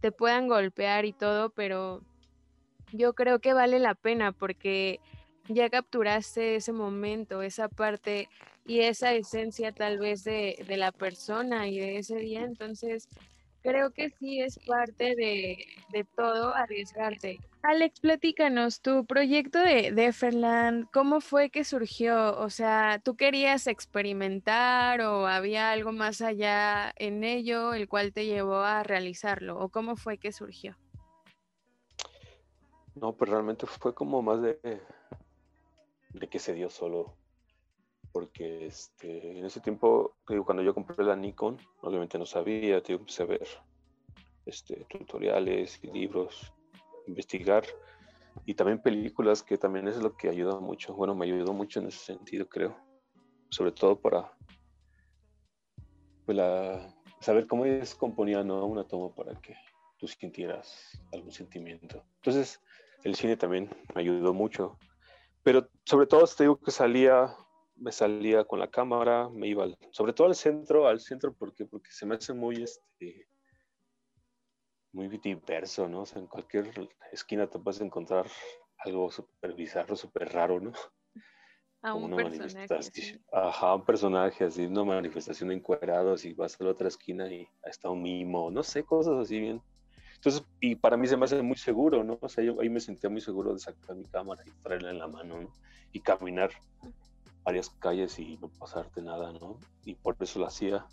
te 0.00 0.12
puedan 0.12 0.48
golpear 0.48 1.04
y 1.04 1.12
todo, 1.12 1.50
pero 1.50 2.02
yo 2.96 3.14
creo 3.14 3.40
que 3.40 3.52
vale 3.52 3.78
la 3.78 3.94
pena 3.94 4.32
porque 4.32 5.00
ya 5.48 5.68
capturaste 5.68 6.56
ese 6.56 6.72
momento, 6.72 7.42
esa 7.42 7.68
parte 7.68 8.28
y 8.64 8.80
esa 8.80 9.12
esencia 9.12 9.72
tal 9.72 9.98
vez 9.98 10.24
de, 10.24 10.64
de 10.66 10.76
la 10.76 10.92
persona 10.92 11.68
y 11.68 11.78
de 11.78 11.98
ese 11.98 12.16
día, 12.16 12.42
entonces 12.42 13.08
creo 13.62 13.90
que 13.90 14.10
sí 14.10 14.40
es 14.40 14.58
parte 14.58 15.16
de, 15.16 15.58
de 15.90 16.04
todo 16.16 16.54
arriesgarte. 16.54 17.38
Alex, 17.62 18.00
platícanos, 18.00 18.82
tu 18.82 19.06
proyecto 19.06 19.58
de 19.58 19.90
Deferland, 19.90 20.86
¿cómo 20.92 21.22
fue 21.22 21.48
que 21.48 21.64
surgió? 21.64 22.38
O 22.38 22.50
sea, 22.50 23.00
¿tú 23.02 23.16
querías 23.16 23.66
experimentar 23.66 25.00
o 25.00 25.26
había 25.26 25.72
algo 25.72 25.90
más 25.90 26.20
allá 26.20 26.92
en 26.96 27.24
ello 27.24 27.72
el 27.72 27.88
cual 27.88 28.12
te 28.12 28.26
llevó 28.26 28.58
a 28.58 28.82
realizarlo? 28.82 29.58
¿O 29.58 29.70
cómo 29.70 29.96
fue 29.96 30.18
que 30.18 30.30
surgió? 30.30 30.76
No, 32.94 33.16
pero 33.16 33.32
realmente 33.32 33.66
fue 33.66 33.94
como 33.94 34.22
más 34.22 34.40
de, 34.40 34.58
de 36.12 36.28
que 36.28 36.38
se 36.38 36.54
dio 36.54 36.70
solo. 36.70 37.16
Porque 38.12 38.66
este, 38.66 39.38
en 39.38 39.44
ese 39.44 39.60
tiempo, 39.60 40.16
digo, 40.28 40.44
cuando 40.44 40.62
yo 40.62 40.72
compré 40.72 41.04
la 41.04 41.16
Nikon, 41.16 41.58
obviamente 41.82 42.18
no 42.18 42.26
sabía, 42.26 42.80
digo, 42.80 43.00
empecé 43.00 43.24
ver 43.24 43.48
este, 44.46 44.86
tutoriales 44.88 45.82
y 45.82 45.88
libros, 45.90 46.52
investigar 47.08 47.64
y 48.44 48.54
también 48.54 48.80
películas, 48.80 49.42
que 49.42 49.58
también 49.58 49.88
es 49.88 49.96
lo 49.96 50.16
que 50.16 50.28
ayuda 50.28 50.60
mucho. 50.60 50.94
Bueno, 50.94 51.14
me 51.14 51.26
ayudó 51.26 51.52
mucho 51.52 51.80
en 51.80 51.88
ese 51.88 51.98
sentido, 51.98 52.48
creo. 52.48 52.76
Sobre 53.48 53.72
todo 53.72 53.98
para 54.00 54.32
pues, 56.24 56.36
la- 56.36 56.94
saber 57.20 57.46
cómo 57.46 57.64
ellos 57.64 57.94
componían 57.94 58.46
¿no? 58.46 58.64
una 58.66 58.84
toma 58.86 59.14
para 59.14 59.34
que 59.40 59.56
tú 59.98 60.06
sintieras 60.06 61.00
algún 61.12 61.32
sentimiento. 61.32 62.04
Entonces, 62.16 62.60
el 63.04 63.14
cine 63.14 63.36
también 63.36 63.70
me 63.94 64.00
ayudó 64.02 64.34
mucho. 64.34 64.76
Pero 65.42 65.68
sobre 65.84 66.06
todo 66.06 66.26
te 66.26 66.44
digo 66.44 66.58
que 66.58 66.70
salía, 66.70 67.34
me 67.76 67.92
salía 67.92 68.44
con 68.44 68.58
la 68.58 68.70
cámara, 68.70 69.28
me 69.28 69.46
iba 69.48 69.64
al- 69.64 69.78
sobre 69.90 70.12
todo 70.12 70.26
al 70.28 70.34
centro, 70.34 70.88
al 70.88 71.00
centro 71.00 71.32
porque, 71.34 71.66
porque 71.66 71.90
se 71.92 72.06
me 72.06 72.14
hace 72.16 72.32
muy 72.32 72.62
este 72.62 73.28
muy 74.92 75.08
diverso, 75.08 75.88
¿no? 75.88 76.02
O 76.02 76.06
sea, 76.06 76.20
en 76.20 76.28
cualquier 76.28 76.70
esquina 77.12 77.48
te 77.48 77.58
puedes 77.58 77.80
encontrar 77.80 78.26
algo 78.78 79.10
súper 79.10 79.54
bizarro, 79.54 79.96
súper 79.96 80.32
raro, 80.32 80.60
¿no? 80.60 80.72
A 81.82 81.92
Como 81.92 82.06
un 82.06 82.12
una 82.12 82.24
personaje. 82.24 82.68
manifestación. 82.68 83.18
sí. 83.18 83.24
Ajá, 83.32 83.74
un 83.74 83.84
personaje 83.84 84.44
así, 84.44 84.64
una 84.66 84.84
manifestación 84.84 85.48
de 85.48 85.56
encuerados 85.56 86.24
y 86.24 86.32
vas 86.32 86.58
a 86.60 86.64
la 86.64 86.70
otra 86.70 86.88
esquina 86.88 87.30
y 87.30 87.46
está 87.64 87.90
un 87.90 88.02
mimo, 88.02 88.50
no 88.50 88.62
sé, 88.62 88.84
cosas 88.84 89.14
así 89.18 89.40
bien. 89.40 89.60
Entonces, 90.24 90.48
y 90.58 90.74
para 90.74 90.96
mí 90.96 91.06
se 91.06 91.18
me 91.18 91.26
hace 91.26 91.42
muy 91.42 91.56
seguro, 91.56 92.02
¿no? 92.02 92.18
O 92.18 92.28
sea, 92.30 92.42
yo 92.42 92.58
ahí 92.58 92.70
me 92.70 92.80
sentía 92.80 93.10
muy 93.10 93.20
seguro 93.20 93.52
de 93.52 93.58
sacar 93.58 93.94
mi 93.94 94.06
cámara 94.06 94.42
y 94.46 94.50
traerla 94.62 94.90
en 94.90 94.98
la 94.98 95.06
mano, 95.06 95.38
¿no? 95.38 95.52
Y 95.92 96.00
caminar 96.00 96.50
varias 97.42 97.68
calles 97.68 98.18
y 98.18 98.38
no 98.38 98.48
pasarte 98.48 99.02
nada, 99.02 99.32
¿no? 99.34 99.58
Y 99.84 99.94
por 99.96 100.16
eso 100.18 100.38
lo 100.38 100.46
hacía. 100.46 100.86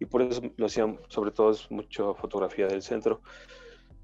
y 0.00 0.06
por 0.06 0.22
eso 0.22 0.42
lo 0.56 0.66
hacían, 0.66 0.98
sobre 1.08 1.30
todo, 1.30 1.52
es 1.52 1.70
mucha 1.70 2.14
fotografía 2.14 2.66
del 2.66 2.82
centro. 2.82 3.20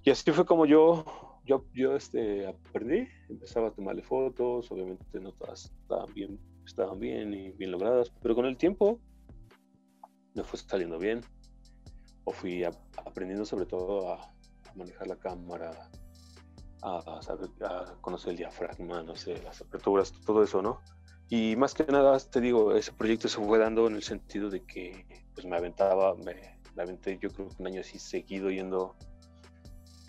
Y 0.05 0.11
así 0.11 0.31
fue 0.31 0.47
como 0.47 0.67
yo, 0.67 1.05
yo, 1.45 1.65
yo 1.75 1.97
este, 1.97 2.47
aprendí, 2.47 3.09
empezaba 3.29 3.69
a 3.69 3.71
tomarle 3.73 4.03
fotos, 4.03 4.71
obviamente 4.71 5.19
no 5.19 5.33
todas 5.33 5.73
estaban 5.83 6.15
bien, 6.15 6.39
estaban 6.65 7.01
bien 7.01 7.35
y 7.35 7.51
bien 7.51 7.73
logradas, 7.73 8.13
pero 8.23 8.37
con 8.37 8.47
el 8.47 8.57
tiempo 8.57 9.01
me 10.35 10.45
fue 10.45 10.61
saliendo 10.61 10.97
bien, 10.97 11.23
o 12.23 12.31
fui 12.31 12.63
aprendiendo 12.63 13.45
sobre 13.45 13.67
todo 13.67 14.13
a, 14.13 14.33
manejar 14.75 15.07
la 15.07 15.17
cámara, 15.17 15.91
a, 16.83 17.21
saber, 17.23 17.51
a 17.63 17.95
conocer 18.01 18.31
el 18.31 18.37
diafragma, 18.39 19.03
no 19.03 19.15
sé, 19.15 19.41
las 19.43 19.61
aperturas, 19.61 20.13
todo 20.25 20.43
eso, 20.43 20.63
¿no? 20.63 20.81
Y 21.29 21.55
más 21.57 21.75
que 21.75 21.85
nada, 21.85 22.19
te 22.19 22.41
digo, 22.41 22.75
ese 22.75 22.93
proyecto 22.93 23.29
se 23.29 23.39
fue 23.39 23.59
dando 23.59 23.87
en 23.87 23.95
el 23.95 24.03
sentido 24.03 24.51
de 24.51 24.65
que 24.65 25.07
pues 25.35 25.47
me 25.47 25.57
aventaba, 25.57 26.15
me, 26.17 26.59
me 26.75 26.83
aventé 26.83 27.19
yo 27.21 27.31
creo 27.31 27.49
que 27.49 27.55
un 27.61 27.67
año 27.69 27.81
así 27.83 27.99
seguido 27.99 28.51
yendo 28.51 28.97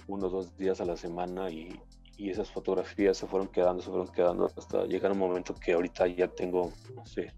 uno 0.07 0.27
o 0.27 0.29
dos 0.29 0.57
días 0.57 0.81
a 0.81 0.85
la 0.85 0.97
semana 0.97 1.49
y, 1.51 1.79
y, 2.17 2.31
esas 2.31 2.49
fotografías 2.49 3.17
se 3.17 3.27
fueron 3.27 3.49
quedando, 3.49 3.83
se 3.83 3.89
fueron 3.89 4.07
quedando 4.07 4.51
hasta 4.57 4.85
llegar 4.85 5.11
un 5.11 5.19
momento 5.19 5.53
que 5.53 5.73
ahorita 5.73 6.07
ya 6.07 6.27
tengo, 6.27 6.71
no 6.95 7.05
sé, 7.05 7.33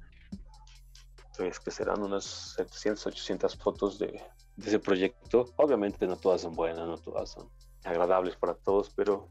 pues 1.38 1.60
que 1.60 1.72
serán 1.72 2.02
unas 2.02 2.24
700, 2.56 3.08
800 3.08 3.56
fotos 3.58 4.00
de, 4.00 4.22
de 4.56 4.68
ese 4.68 4.80
proyecto. 4.80 5.46
Obviamente 5.58 6.08
no 6.08 6.18
todas 6.18 6.42
son 6.42 6.56
buenas, 6.56 6.88
no 6.88 6.98
todas 6.98 7.32
son 7.32 7.50
agradables 7.84 8.36
para 8.36 8.56
todos, 8.56 8.92
pero 8.96 9.28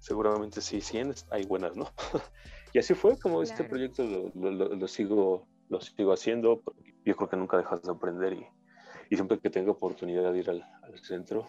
seguramente 0.00 0.60
sí, 0.60 0.80
100 0.80 1.14
hay 1.30 1.46
buenas, 1.46 1.76
¿no? 1.76 1.90
y 2.72 2.78
así 2.78 2.94
fue 2.94 3.18
como 3.18 3.42
este 3.42 3.64
proyecto 3.64 4.04
lo, 4.04 4.50
lo, 4.50 4.74
lo, 4.74 4.88
sigo, 4.88 5.46
lo 5.68 5.80
sigo 5.80 6.12
haciendo. 6.12 6.62
Yo 7.04 7.16
creo 7.16 7.28
que 7.28 7.36
nunca 7.36 7.56
dejas 7.56 7.82
de 7.82 7.92
aprender 7.92 8.32
y, 8.32 8.46
y 9.10 9.16
siempre 9.16 9.38
que 9.38 9.50
tengo 9.50 9.72
oportunidad 9.72 10.32
de 10.32 10.38
ir 10.38 10.50
al, 10.50 10.62
al 10.82 10.98
centro, 10.98 11.46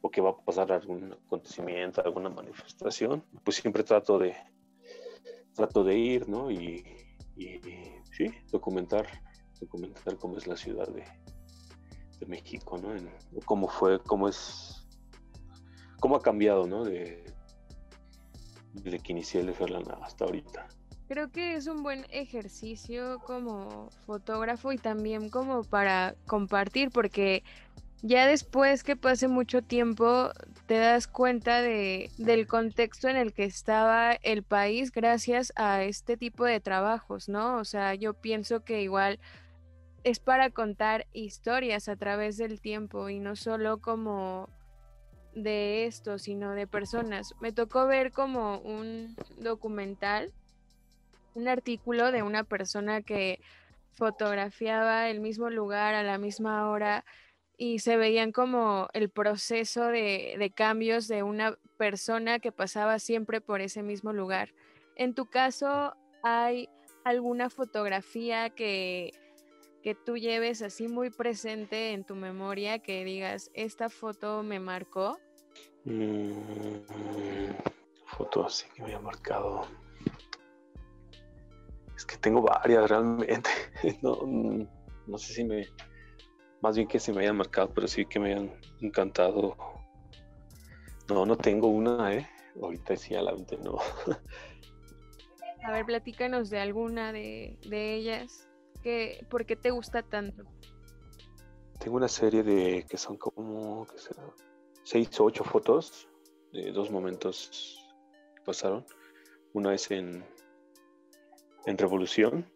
o 0.00 0.10
que 0.10 0.20
va 0.20 0.30
a 0.30 0.36
pasar 0.36 0.72
algún 0.72 1.12
acontecimiento, 1.12 2.02
alguna 2.04 2.30
manifestación, 2.30 3.24
pues 3.44 3.56
siempre 3.56 3.82
trato 3.82 4.18
de, 4.18 4.36
trato 5.54 5.82
de 5.84 5.96
ir, 5.96 6.28
¿no? 6.28 6.50
Y, 6.50 6.84
sí, 8.12 8.30
documentar, 8.50 9.06
documentar 9.60 10.16
cómo 10.18 10.36
es 10.36 10.46
la 10.46 10.56
ciudad 10.56 10.88
de, 10.88 11.04
de 12.18 12.26
México, 12.26 12.78
¿no? 12.78 12.94
cómo 13.44 13.68
fue, 13.68 14.00
cómo 14.02 14.28
es, 14.28 14.86
cómo 16.00 16.16
ha 16.16 16.22
cambiado, 16.22 16.66
¿no? 16.66 16.84
De, 16.84 17.24
desde 18.72 18.98
que 19.00 19.12
inicié 19.12 19.40
el 19.40 19.54
Ferlan 19.54 19.84
hasta 20.02 20.24
ahorita. 20.24 20.68
Creo 21.08 21.30
que 21.30 21.54
es 21.54 21.66
un 21.66 21.82
buen 21.82 22.04
ejercicio 22.10 23.18
como 23.20 23.88
fotógrafo 24.04 24.72
y 24.72 24.78
también 24.78 25.30
como 25.30 25.64
para 25.64 26.14
compartir, 26.26 26.90
porque 26.90 27.42
ya 28.02 28.26
después 28.26 28.84
que 28.84 28.96
pase 28.96 29.28
mucho 29.28 29.62
tiempo 29.62 30.30
te 30.66 30.78
das 30.78 31.08
cuenta 31.08 31.62
de, 31.62 32.10
del 32.18 32.46
contexto 32.46 33.08
en 33.08 33.16
el 33.16 33.32
que 33.32 33.44
estaba 33.44 34.12
el 34.12 34.42
país 34.42 34.92
gracias 34.92 35.52
a 35.56 35.82
este 35.82 36.16
tipo 36.16 36.44
de 36.44 36.60
trabajos, 36.60 37.28
¿no? 37.28 37.56
O 37.56 37.64
sea, 37.64 37.94
yo 37.94 38.14
pienso 38.14 38.64
que 38.64 38.82
igual 38.82 39.18
es 40.04 40.20
para 40.20 40.50
contar 40.50 41.06
historias 41.12 41.88
a 41.88 41.96
través 41.96 42.36
del 42.36 42.60
tiempo 42.60 43.08
y 43.08 43.18
no 43.18 43.34
solo 43.34 43.78
como 43.78 44.48
de 45.34 45.86
esto, 45.86 46.18
sino 46.18 46.52
de 46.52 46.66
personas. 46.66 47.34
Me 47.40 47.52
tocó 47.52 47.86
ver 47.86 48.12
como 48.12 48.58
un 48.60 49.16
documental, 49.38 50.32
un 51.34 51.48
artículo 51.48 52.12
de 52.12 52.22
una 52.22 52.44
persona 52.44 53.02
que 53.02 53.40
fotografiaba 53.94 55.08
el 55.08 55.20
mismo 55.20 55.50
lugar 55.50 55.94
a 55.94 56.04
la 56.04 56.18
misma 56.18 56.68
hora 56.68 57.04
y 57.60 57.80
se 57.80 57.96
veían 57.96 58.30
como 58.30 58.88
el 58.92 59.10
proceso 59.10 59.86
de, 59.88 60.52
cambios 60.54 61.08
de 61.08 61.24
una 61.24 61.58
persona 61.76 62.38
que 62.38 62.52
pasaba 62.52 63.00
siempre 63.00 63.40
por 63.40 63.60
ese 63.60 63.82
mismo 63.82 64.12
lugar. 64.12 64.54
En 64.94 65.12
tu 65.12 65.26
caso, 65.26 65.94
¿hay 66.22 66.68
alguna 67.04 67.50
fotografía 67.50 68.50
que, 68.50 69.10
que 69.82 69.96
tú 69.96 70.16
lleves 70.16 70.62
así 70.62 70.86
muy 70.86 71.10
presente 71.10 71.92
en 71.92 72.04
tu 72.04 72.14
memoria 72.14 72.78
que 72.78 73.04
digas, 73.04 73.50
esta 73.54 73.90
foto 73.90 74.44
me 74.44 74.60
marcó? 74.60 75.18
Mm, 75.84 76.30
foto 78.06 78.46
así 78.46 78.66
que 78.76 78.84
me 78.84 78.94
ha 78.94 79.00
marcado. 79.00 79.62
Es 81.96 82.06
que 82.06 82.16
tengo 82.18 82.40
varias 82.40 82.88
realmente. 82.88 83.50
no, 84.02 84.16
no 85.08 85.18
sé 85.18 85.34
si 85.34 85.44
me, 85.44 85.66
más 86.60 86.76
bien 86.76 86.88
que 86.88 86.98
se 86.98 87.12
me 87.12 87.22
hayan 87.22 87.36
marcado, 87.36 87.72
pero 87.74 87.86
sí 87.86 88.04
que 88.06 88.18
me 88.18 88.32
hayan 88.32 88.60
encantado. 88.80 89.56
No, 91.08 91.24
no 91.24 91.36
tengo 91.36 91.68
una, 91.68 92.14
¿eh? 92.14 92.28
Ahorita 92.60 92.96
sí, 92.96 93.14
a 93.14 93.22
la 93.22 93.32
mente 93.32 93.56
no. 93.58 93.78
A 95.64 95.72
ver, 95.72 95.86
platícanos 95.86 96.50
de 96.50 96.60
alguna 96.60 97.12
de, 97.12 97.58
ellas. 97.70 98.48
Que, 98.82 99.26
¿Por 99.28 99.44
qué 99.44 99.56
te 99.56 99.70
gusta 99.70 100.02
tanto? 100.02 100.44
Tengo 101.78 101.96
una 101.96 102.08
serie 102.08 102.42
de 102.42 102.86
que 102.88 102.96
son 102.96 103.16
como, 103.16 103.86
¿qué 103.86 103.98
será? 103.98 104.22
Seis 104.84 105.20
o 105.20 105.24
ocho 105.24 105.44
fotos 105.44 106.08
de 106.52 106.72
dos 106.72 106.90
momentos 106.90 107.84
que 108.36 108.42
pasaron. 108.42 108.86
Una 109.52 109.74
es 109.74 109.90
en, 109.90 110.24
en 111.66 111.78
Revolución. 111.78 112.50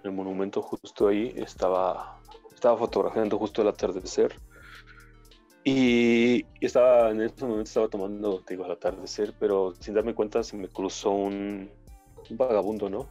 En 0.00 0.10
el 0.10 0.12
monumento 0.12 0.62
justo 0.62 1.08
ahí 1.08 1.32
estaba 1.36 2.19
estaba 2.60 2.76
fotografiando 2.76 3.38
justo 3.38 3.62
el 3.62 3.68
atardecer 3.68 4.38
y, 5.64 6.44
estaba 6.60 7.10
en 7.10 7.22
ese 7.22 7.46
momento 7.46 7.62
estaba 7.62 7.88
tomando, 7.88 8.42
digo, 8.46 8.66
el 8.66 8.72
atardecer, 8.72 9.34
pero 9.40 9.74
sin 9.80 9.94
darme 9.94 10.14
cuenta 10.14 10.42
se 10.42 10.58
me 10.58 10.68
cruzó 10.68 11.10
un, 11.10 11.70
vagabundo, 12.28 12.90
¿no? 12.90 13.08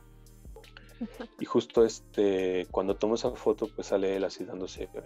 Y 1.39 1.45
justo 1.45 1.83
este, 1.83 2.67
cuando 2.69 2.95
tomo 2.95 3.15
esa 3.15 3.31
foto, 3.31 3.67
pues 3.73 3.87
sale 3.87 4.15
él 4.15 4.23
así 4.23 4.45
dándose, 4.45 4.87
pues 4.93 5.05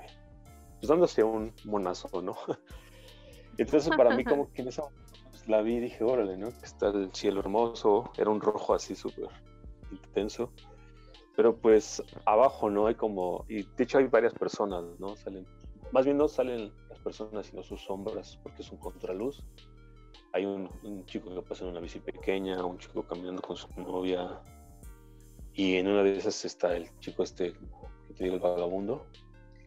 dándose 0.82 1.23
un 1.23 1.53
monazo, 1.63 2.21
¿no? 2.21 2.36
Entonces 3.58 3.95
para 3.95 4.13
mí 4.13 4.25
como 4.25 4.51
que 4.51 4.62
en 4.62 4.67
esa 4.67 4.84
pues, 5.29 5.47
la 5.47 5.62
vi 5.62 5.75
y 5.75 5.79
dije, 5.79 6.03
órale, 6.03 6.36
¿no? 6.36 6.49
Está 6.49 6.89
el 6.89 7.13
cielo 7.13 7.39
hermoso, 7.39 8.12
era 8.17 8.29
un 8.29 8.41
rojo 8.41 8.73
así 8.73 8.93
súper 8.93 9.29
intenso 9.89 10.51
pero 11.35 11.55
pues 11.55 12.03
abajo 12.25 12.69
no 12.69 12.87
hay 12.87 12.95
como, 12.95 13.45
y 13.49 13.63
de 13.63 13.83
hecho 13.83 13.97
hay 13.97 14.07
varias 14.07 14.33
personas, 14.33 14.83
¿no? 14.99 15.15
Salen, 15.15 15.45
más 15.91 16.05
bien 16.05 16.17
no 16.17 16.27
salen 16.27 16.71
las 16.89 16.99
personas, 16.99 17.47
sino 17.47 17.63
sus 17.63 17.81
sombras, 17.81 18.39
porque 18.43 18.61
es 18.61 18.71
un 18.71 18.77
contraluz. 18.77 19.43
Hay 20.33 20.45
un, 20.45 20.69
chico 21.05 21.33
que 21.33 21.41
pasa 21.41 21.63
en 21.63 21.71
una 21.71 21.79
bici 21.79 21.99
pequeña, 21.99 22.63
un 22.65 22.77
chico 22.77 23.03
caminando 23.03 23.41
con 23.41 23.55
su 23.55 23.67
novia, 23.77 24.41
y 25.53 25.75
en 25.75 25.87
una 25.87 26.03
de 26.03 26.17
esas 26.17 26.43
está 26.45 26.75
el 26.75 26.89
chico 26.99 27.23
este, 27.23 27.53
que 28.07 28.13
te 28.15 28.23
digo, 28.23 28.35
el 28.35 28.41
vagabundo, 28.41 29.05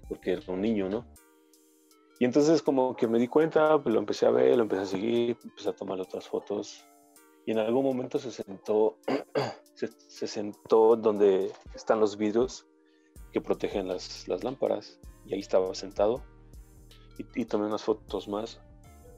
porque 0.09 0.33
era 0.33 0.53
un 0.53 0.61
niño, 0.61 0.89
¿no? 0.89 1.07
Y 2.19 2.25
entonces 2.25 2.63
como 2.63 2.97
que 2.97 3.07
me 3.07 3.19
di 3.19 3.29
cuenta, 3.29 3.81
pues 3.83 3.93
lo 3.93 4.01
empecé 4.01 4.27
a 4.27 4.31
ver, 4.31 4.57
lo 4.57 4.63
empecé 4.63 4.83
a 4.83 4.87
seguir, 4.87 5.37
empecé 5.45 5.69
a 5.69 5.77
tomar 5.77 6.01
otras 6.01 6.27
fotos, 6.29 6.85
y 7.45 7.53
en 7.53 7.59
algún 7.59 7.85
momento 7.85 8.19
se 8.19 8.31
sentó 8.31 8.99
se, 9.77 10.27
sentó 10.27 10.97
donde 10.97 11.53
están 11.75 12.01
los 12.01 12.17
vidrios 12.17 12.67
que 13.33 13.41
protegen 13.41 13.87
las, 13.87 14.27
lámparas 14.29 14.99
y 15.27 15.35
ahí 15.35 15.41
estaba 15.41 15.75
sentado 15.75 16.23
y, 17.35 17.45
tomé 17.45 17.67
unas 17.67 17.83
fotos 17.83 18.29
más. 18.29 18.61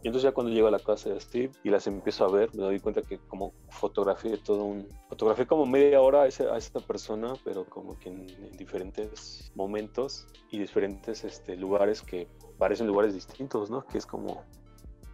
Y 0.03 0.07
entonces 0.07 0.23
ya 0.23 0.33
cuando 0.33 0.53
llego 0.53 0.69
a 0.69 0.71
la 0.71 0.79
casa 0.79 1.11
de 1.11 1.21
Steve 1.21 1.51
y 1.65 1.71
las 1.71 1.89
empiezo 1.89 2.25
a 2.25 2.31
ver, 2.31 2.55
me 2.55 2.63
doy 2.63 2.79
cuenta 2.79 3.03
que 3.03 3.19
como 3.19 3.53
fotografié 3.71 4.39
todo 4.39 4.63
un... 4.63 4.87
Fotografié 5.09 5.47
como 5.47 5.67
media 5.67 6.01
hora 6.01 6.23
a, 6.23 6.27
esta 6.29 6.81
persona, 6.81 7.33
pero 7.45 7.65
como 7.65 7.99
que 7.99 8.11
en, 8.11 8.27
diferentes 8.57 9.51
momentos 9.57 10.29
y 10.53 10.61
diferentes 10.61 11.25
este, 11.25 11.57
lugares 11.57 12.03
que 12.03 12.29
parecen 12.59 12.87
lugares 12.87 13.15
distintos, 13.15 13.71
¿no? 13.71 13.85
Que 13.87 13.99
es 13.99 14.07
como, 14.07 14.45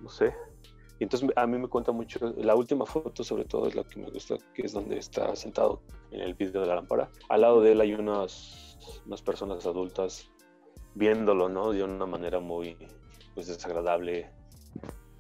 no 0.03 0.11
sé, 0.11 0.35
y 0.99 1.05
entonces 1.05 1.29
a 1.35 1.47
mí 1.47 1.59
me 1.59 1.69
cuenta 1.69 1.91
mucho, 1.93 2.33
la 2.37 2.55
última 2.55 2.87
foto 2.87 3.25
sobre 3.25 3.45
todo 3.45 3.67
es 3.67 3.75
la 3.75 3.83
que 3.83 3.99
me 3.99 4.11
gusta, 4.11 4.37
que 4.55 4.63
es 4.63 4.73
donde 4.73 4.99
está 4.99 5.35
sentado 5.35 5.83
en 6.13 6.21
el 6.21 6.35
vidrio 6.35 6.61
de 6.61 6.69
la 6.69 6.77
lámpara. 6.77 7.11
Al 7.29 7.41
lado 7.41 7.61
de 7.61 7.73
él 7.73 7.81
hay 7.81 7.95
unas, 7.95 8.79
unas 9.05 9.21
personas 9.21 9.67
adultas 9.67 10.31
viéndolo, 10.95 11.49
¿no? 11.49 11.73
De 11.73 11.83
una 11.83 12.07
manera 12.07 12.39
muy 12.39 12.77
pues, 13.35 13.49
desagradable. 13.49 14.31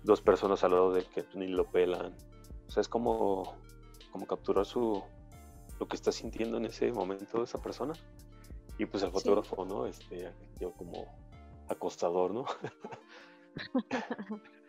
Dos 0.04 0.20
personas 0.20 0.62
al 0.62 0.72
lado 0.72 0.92
de 0.92 1.04
que 1.04 1.24
ni 1.34 1.48
lo 1.48 1.64
pelan. 1.64 2.14
O 2.68 2.70
sea, 2.70 2.80
es 2.80 2.88
como, 2.88 3.56
como 4.12 4.26
capturar 4.26 4.66
su, 4.66 5.02
lo 5.80 5.88
que 5.88 5.96
está 5.96 6.12
sintiendo 6.12 6.56
en 6.58 6.66
ese 6.66 6.92
momento 6.92 7.42
esa 7.42 7.60
persona. 7.60 7.94
Y 8.78 8.86
pues 8.86 9.02
el 9.02 9.10
fotógrafo, 9.10 9.64
¿no? 9.64 9.86
Este, 9.86 10.32
yo 10.60 10.72
como 10.72 11.06
acostador, 11.68 12.32
¿no? 12.32 12.44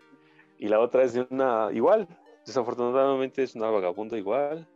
Y 0.57 0.67
la 0.67 0.79
otra 0.79 1.03
es 1.03 1.13
de 1.13 1.27
una, 1.29 1.69
igual, 1.73 2.07
desafortunadamente 2.45 3.43
es 3.43 3.55
una 3.55 3.69
vagabunda 3.69 4.17
igual. 4.17 4.67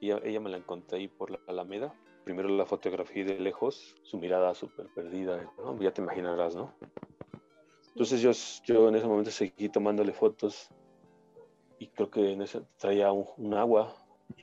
Y 0.00 0.12
ella 0.12 0.40
me 0.40 0.50
la 0.50 0.56
encontré 0.56 0.98
ahí 0.98 1.08
por 1.08 1.30
la 1.30 1.38
Alameda. 1.46 1.92
primero 2.24 2.48
la 2.48 2.64
fotografía 2.64 3.24
de 3.24 3.38
lejos, 3.38 3.96
su 4.02 4.18
mirada 4.18 4.54
súper 4.54 4.86
perdida, 4.94 5.50
¿no? 5.58 5.78
ya 5.80 5.92
te 5.92 6.00
imaginarás, 6.00 6.54
¿no? 6.54 6.72
Entonces 7.88 8.20
yo, 8.20 8.30
yo 8.64 8.88
en 8.88 8.94
ese 8.94 9.06
momento 9.06 9.30
seguí 9.30 9.68
tomándole 9.68 10.12
fotos 10.12 10.68
y 11.78 11.88
creo 11.88 12.10
que 12.10 12.32
en 12.32 12.42
ese 12.42 12.62
traía 12.78 13.10
un, 13.10 13.26
un 13.36 13.54
agua 13.54 13.94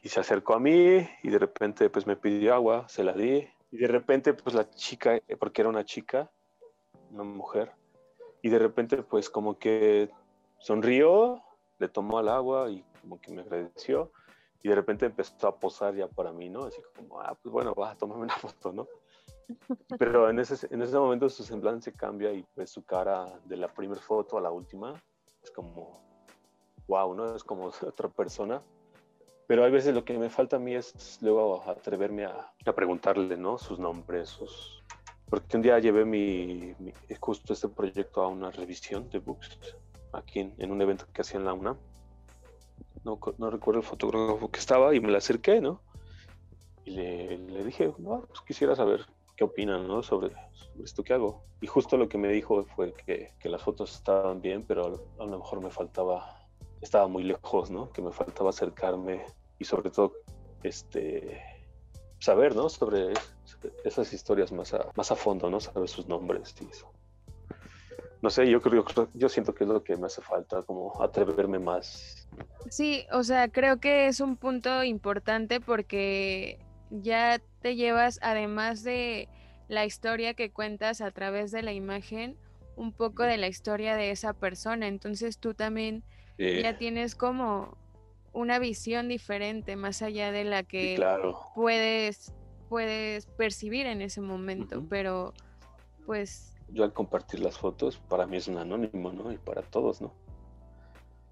y 0.04 0.10
se 0.10 0.20
acercó 0.20 0.54
a 0.54 0.60
mí 0.60 1.08
y 1.24 1.30
de 1.30 1.40
repente 1.40 1.90
pues 1.90 2.06
me 2.06 2.18
pidió 2.18 2.54
agua, 2.54 2.88
se 2.90 3.04
la 3.04 3.14
di 3.14 3.48
y 3.72 3.78
de 3.78 3.88
repente 3.88 4.34
pues 4.34 4.56
la 4.56 4.70
chica, 4.70 5.20
porque 5.40 5.62
era 5.62 5.70
una 5.70 5.86
chica, 5.86 6.32
una 7.12 7.24
mujer, 7.24 7.72
y 8.42 8.50
de 8.50 8.60
repente 8.60 9.04
pues 9.04 9.30
como 9.30 9.58
que 9.58 10.10
sonrió, 10.60 11.42
le 11.80 11.88
tomó 11.88 12.20
el 12.20 12.30
agua 12.30 12.70
y 12.70 12.84
como 13.02 13.20
que 13.22 13.32
me 13.32 13.42
agradeció 13.42 14.12
y 14.64 14.70
de 14.70 14.76
repente 14.76 15.06
empezó 15.06 15.48
a 15.48 15.60
posar 15.60 15.96
ya 15.96 16.08
para 16.08 16.32
mí, 16.34 16.50
¿no? 16.50 16.66
Así 16.66 16.82
como, 16.96 17.20
ah, 17.22 17.38
pues 17.42 17.52
bueno, 17.52 17.74
vas 17.76 17.94
a 17.96 17.98
tomarme 17.98 18.24
una 18.24 18.36
foto, 18.38 18.72
¿no? 18.74 18.88
Pero 19.98 20.30
en 20.30 20.40
ese, 20.40 20.68
en 20.74 20.82
ese 20.82 20.98
momento 20.98 21.30
su 21.30 21.44
semblante 21.44 21.94
cambia 21.94 22.34
y 22.34 22.44
pues 22.56 22.70
su 22.72 22.84
cara 22.84 23.40
de 23.46 23.56
la 23.58 23.68
primera 23.74 24.02
foto 24.02 24.38
a 24.38 24.42
la 24.42 24.52
última 24.52 24.94
es 25.42 25.52
como, 25.52 26.02
wow, 26.88 27.14
¿no? 27.14 27.36
Es 27.36 27.44
como 27.44 27.68
otra 27.82 28.10
persona. 28.10 28.62
Pero 29.48 29.64
hay 29.64 29.72
veces 29.72 29.96
lo 29.96 30.04
que 30.04 30.18
me 30.18 30.30
falta 30.30 30.58
a 30.58 30.60
mí 30.60 30.76
es 30.76 31.20
luego 31.22 31.64
atreverme 31.66 32.26
a, 32.26 32.52
a 32.66 32.74
preguntarle, 32.74 33.38
¿no? 33.38 33.58
Sus 33.58 33.80
nombres, 33.80 34.28
sus... 34.30 34.84
Porque 35.30 35.56
un 35.56 35.64
día 35.64 35.80
llevé 35.80 36.04
mi, 36.04 36.76
mi- 36.80 36.94
justo 37.20 37.54
este 37.54 37.70
proyecto 37.70 38.22
a 38.22 38.28
una 38.28 38.52
revisión 38.52 39.10
de 39.10 39.20
books 39.20 39.58
aquí 40.18 40.40
en, 40.40 40.54
en 40.58 40.72
un 40.72 40.82
evento 40.82 41.06
que 41.14 41.22
hacía 41.22 41.40
en 41.40 41.46
la 41.46 41.54
UNAM. 41.54 41.78
No, 43.04 43.20
no 43.38 43.50
recuerdo 43.50 43.82
el 43.82 43.86
fotógrafo 43.86 44.52
que 44.52 44.60
estaba 44.60 44.94
y 44.94 45.00
me 45.00 45.12
le 45.12 45.18
acerqué, 45.18 45.62
¿no? 45.62 45.82
Y 46.84 46.92
le, 46.92 47.38
le 47.38 47.64
dije, 47.64 47.94
no, 47.98 48.22
pues 48.28 48.42
quisiera 48.42 48.76
saber 48.76 49.06
qué 49.36 49.44
opinan, 49.44 49.88
¿no? 49.88 50.04
Sobre, 50.04 50.34
sobre 50.52 50.84
esto 50.84 51.04
que 51.04 51.14
hago. 51.14 51.44
Y 51.62 51.68
justo 51.68 51.96
lo 51.98 52.10
que 52.10 52.18
me 52.18 52.28
dijo 52.28 52.64
fue 52.64 52.94
que, 52.94 53.32
que 53.40 53.50
las 53.50 53.62
fotos 53.62 53.96
estaban 53.96 54.42
bien, 54.42 54.64
pero 54.68 55.08
a 55.20 55.26
lo 55.26 55.38
mejor 55.38 55.62
me 55.62 55.70
faltaba, 55.70 56.48
estaba 56.82 57.08
muy 57.08 57.24
lejos, 57.24 57.70
¿no? 57.72 57.92
Que 57.92 58.02
me 58.02 58.12
faltaba 58.12 58.50
acercarme 58.50 59.26
y 59.60 59.66
sobre 59.66 59.90
todo, 59.90 60.14
este, 60.64 61.42
saber, 62.20 62.56
¿no? 62.56 62.70
Sobre 62.70 63.14
esas 63.84 64.12
historias 64.14 64.52
más 64.52 64.74
a, 64.74 64.92
más 64.96 65.12
a 65.12 65.16
fondo, 65.16 65.50
¿no? 65.50 65.60
Saber 65.60 65.88
sus 65.88 66.08
nombres 66.08 66.56
y 66.60 66.66
eso. 66.66 66.92
No 68.22 68.30
sé, 68.30 68.50
yo 68.50 68.62
creo, 68.62 68.84
yo 69.14 69.30
siento 69.30 69.54
que 69.54 69.64
es 69.64 69.70
lo 69.70 69.84
que 69.84 69.96
me 69.96 70.08
hace 70.08 70.22
falta, 70.22 70.64
como 70.64 71.02
atreverme 71.02 71.60
más. 71.60 72.28
Sí, 72.70 73.06
o 73.12 73.24
sea, 73.24 73.48
creo 73.48 73.80
que 73.80 74.08
es 74.08 74.20
un 74.20 74.38
punto 74.38 74.84
importante 74.84 75.62
porque 75.62 76.60
ya 76.90 77.40
te 77.62 77.76
llevas, 77.76 78.20
además 78.22 78.84
de 78.84 79.30
la 79.68 79.86
historia 79.86 80.34
que 80.34 80.52
cuentas 80.52 81.02
a 81.02 81.12
través 81.12 81.52
de 81.52 81.62
la 81.62 81.74
imagen, 81.74 82.38
un 82.76 82.94
poco 82.94 83.24
de 83.24 83.38
la 83.38 83.48
historia 83.48 83.96
de 83.96 84.12
esa 84.12 84.34
persona. 84.34 84.88
Entonces 84.88 85.40
tú 85.40 85.54
también 85.54 86.04
ya 86.38 86.78
tienes 86.78 87.16
como 87.16 87.78
una 88.34 88.60
visión 88.60 89.08
diferente, 89.08 89.76
más 89.76 90.02
allá 90.02 90.32
de 90.32 90.44
la 90.44 90.60
sí, 90.60 90.66
que 90.68 90.96
claro. 90.96 91.40
puedes, 91.56 92.34
puedes 92.70 93.26
percibir 93.26 93.88
en 93.88 94.02
ese 94.02 94.22
momento. 94.22 94.86
Pero, 94.90 95.34
pues, 96.06 96.57
Yo 96.70 96.84
al 96.84 96.94
compartir 96.94 97.40
las 97.40 97.58
fotos, 97.58 97.98
para 97.98 98.28
mí 98.28 98.38
es 98.38 98.48
un 98.48 98.58
anónimo, 98.58 99.12
¿no? 99.12 99.32
Y 99.32 99.38
para 99.38 99.62
todos, 99.62 100.02
¿no? 100.02 100.14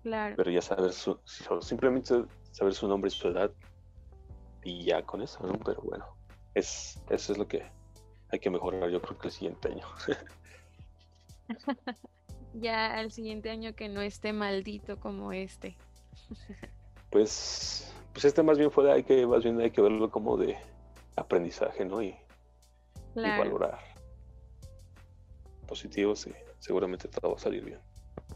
claro. 0.03 0.35
Pero 0.37 0.51
ya 0.51 0.61
saber 0.61 0.93
su, 0.93 1.19
simplemente 1.61 2.25
saber 2.51 2.73
su 2.73 2.87
nombre 2.87 3.07
y 3.07 3.11
su 3.11 3.27
edad 3.27 3.51
y 4.63 4.85
ya 4.85 5.01
con 5.01 5.21
eso, 5.21 5.45
¿no? 5.45 5.57
Pero 5.65 5.81
bueno, 5.81 6.05
es, 6.53 7.01
eso 7.09 7.33
es 7.33 7.39
lo 7.39 7.47
que 7.47 7.65
hay 8.29 8.39
que 8.39 8.49
mejorar 8.49 8.89
yo 8.89 9.01
creo 9.01 9.17
que 9.17 9.27
el 9.27 9.33
siguiente 9.33 9.69
año. 9.69 9.85
Ya 12.61 12.97
al 12.97 13.11
siguiente 13.11 13.49
año 13.49 13.75
que 13.75 13.89
no 13.89 14.01
esté 14.01 14.31
maldito 14.31 14.99
como 14.99 15.33
este. 15.33 15.77
Pues, 17.11 17.93
pues 18.11 18.25
este 18.25 18.43
más 18.43 18.57
bien 18.57 18.71
fue, 18.71 18.91
hay 18.91 19.03
que, 19.03 19.25
más 19.25 19.41
bien 19.41 19.57
hay 19.61 19.71
que 19.71 19.79
verlo 19.79 20.11
como 20.11 20.35
de 20.35 20.57
aprendizaje, 21.15 21.85
¿no? 21.85 22.01
Y, 22.01 22.13
valorar. 23.15 23.79
Positivo, 25.65 26.15
sí, 26.15 26.31
seguramente 26.59 27.07
todo 27.07 27.31
va 27.31 27.37
a 27.37 27.39
salir 27.39 27.63
bien. 27.63 27.79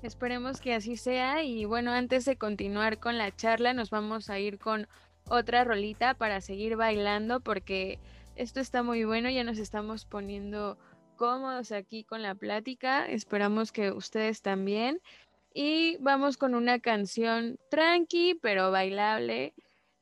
Esperemos 0.02 0.62
que 0.62 0.74
así 0.74 0.96
sea 0.96 1.44
y 1.44 1.66
bueno, 1.66 1.92
antes 1.92 2.26
de 2.26 2.38
continuar 2.38 3.00
con 3.00 3.18
la 3.18 3.36
charla 3.36 3.74
nos 3.74 3.90
vamos 3.90 4.30
a 4.30 4.40
ir 4.40 4.58
con 4.58 4.88
otra 5.28 5.64
rolita 5.64 6.14
para 6.14 6.42
seguir 6.42 6.76
bailando 6.76 7.42
porque 7.42 8.00
esto 8.36 8.62
está 8.62 8.84
muy 8.84 9.04
bueno, 9.04 9.30
ya 9.30 9.44
nos 9.44 9.58
estamos 9.58 10.06
poniendo 10.06 10.78
cómodos 11.18 11.74
aquí 11.74 12.06
con 12.06 12.22
la 12.22 12.34
plática, 12.34 13.06
esperamos 13.06 13.74
que 13.74 13.92
ustedes 13.92 14.42
también 14.42 15.02
y 15.54 15.98
vamos 15.98 16.38
con 16.38 16.56
una 16.56 16.80
canción 16.80 17.60
tranqui 17.70 18.36
pero 18.42 18.72
bailable, 18.72 19.54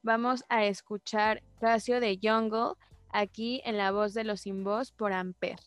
vamos 0.03 0.45
a 0.49 0.65
escuchar 0.65 1.41
Casio 1.59 1.99
de 1.99 2.19
Jungle 2.21 2.73
aquí 3.09 3.61
en 3.65 3.77
la 3.77 3.91
voz 3.91 4.13
de 4.13 4.23
los 4.23 4.41
sin 4.41 4.63
voz 4.63 4.91
por 4.91 5.11
Amper. 5.11 5.59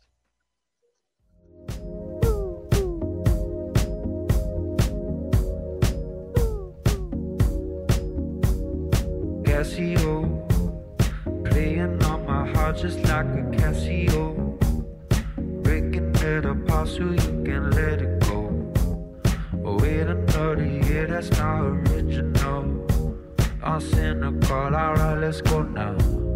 Casio, 9.60 10.24
playing 11.44 12.02
on 12.04 12.24
my 12.24 12.50
heart 12.50 12.78
just 12.78 12.98
like 13.00 13.26
a 13.26 13.44
Casio, 13.52 14.56
breaking 15.62 16.14
it 16.14 16.46
apart 16.46 16.88
so 16.88 17.00
you 17.00 17.44
can 17.44 17.70
let 17.72 18.00
it 18.00 18.20
go. 18.20 18.48
Wait 19.52 20.06
another 20.06 20.64
year, 20.64 21.06
that's 21.06 21.28
not 21.32 21.60
original. 21.60 22.86
I'm 23.62 23.80
cynical, 23.82 24.74
alright, 24.74 25.18
let's 25.18 25.42
go 25.42 25.62
now. 25.62 26.29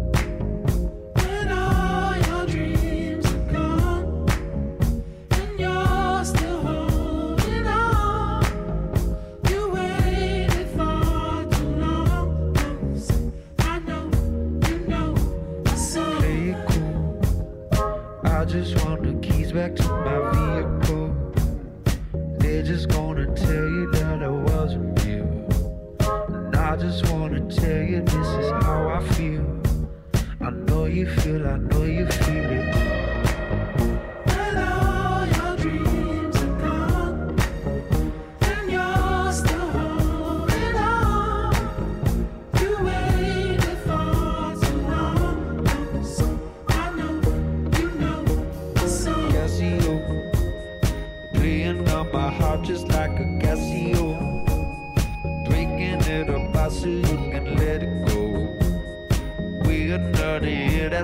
Back 19.55 19.73
to 19.73 19.87
my 19.87 20.34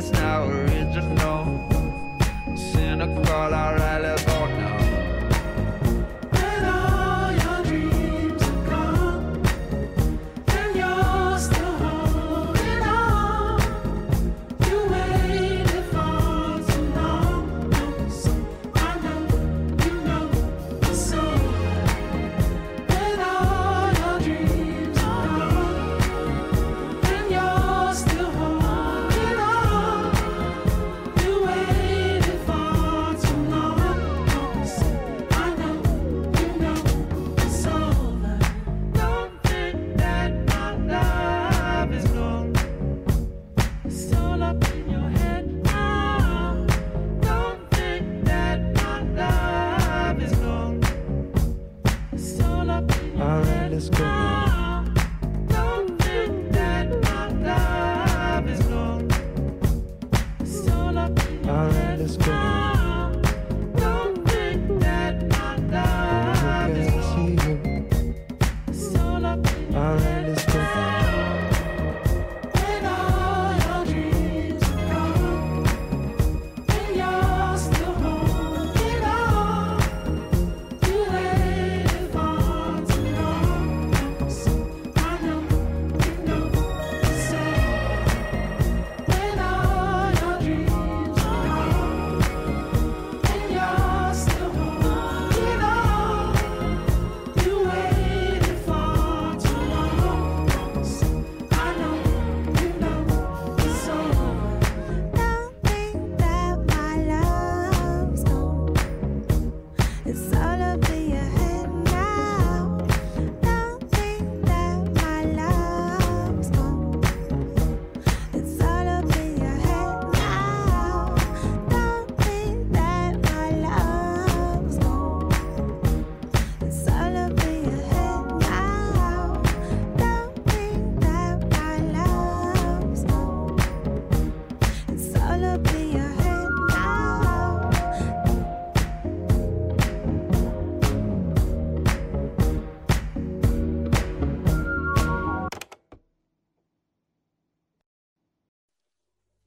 past 0.01 0.13
not 0.13 0.49
original. 0.49 1.67
Cynical, 2.55 3.53
alright, 3.53 4.30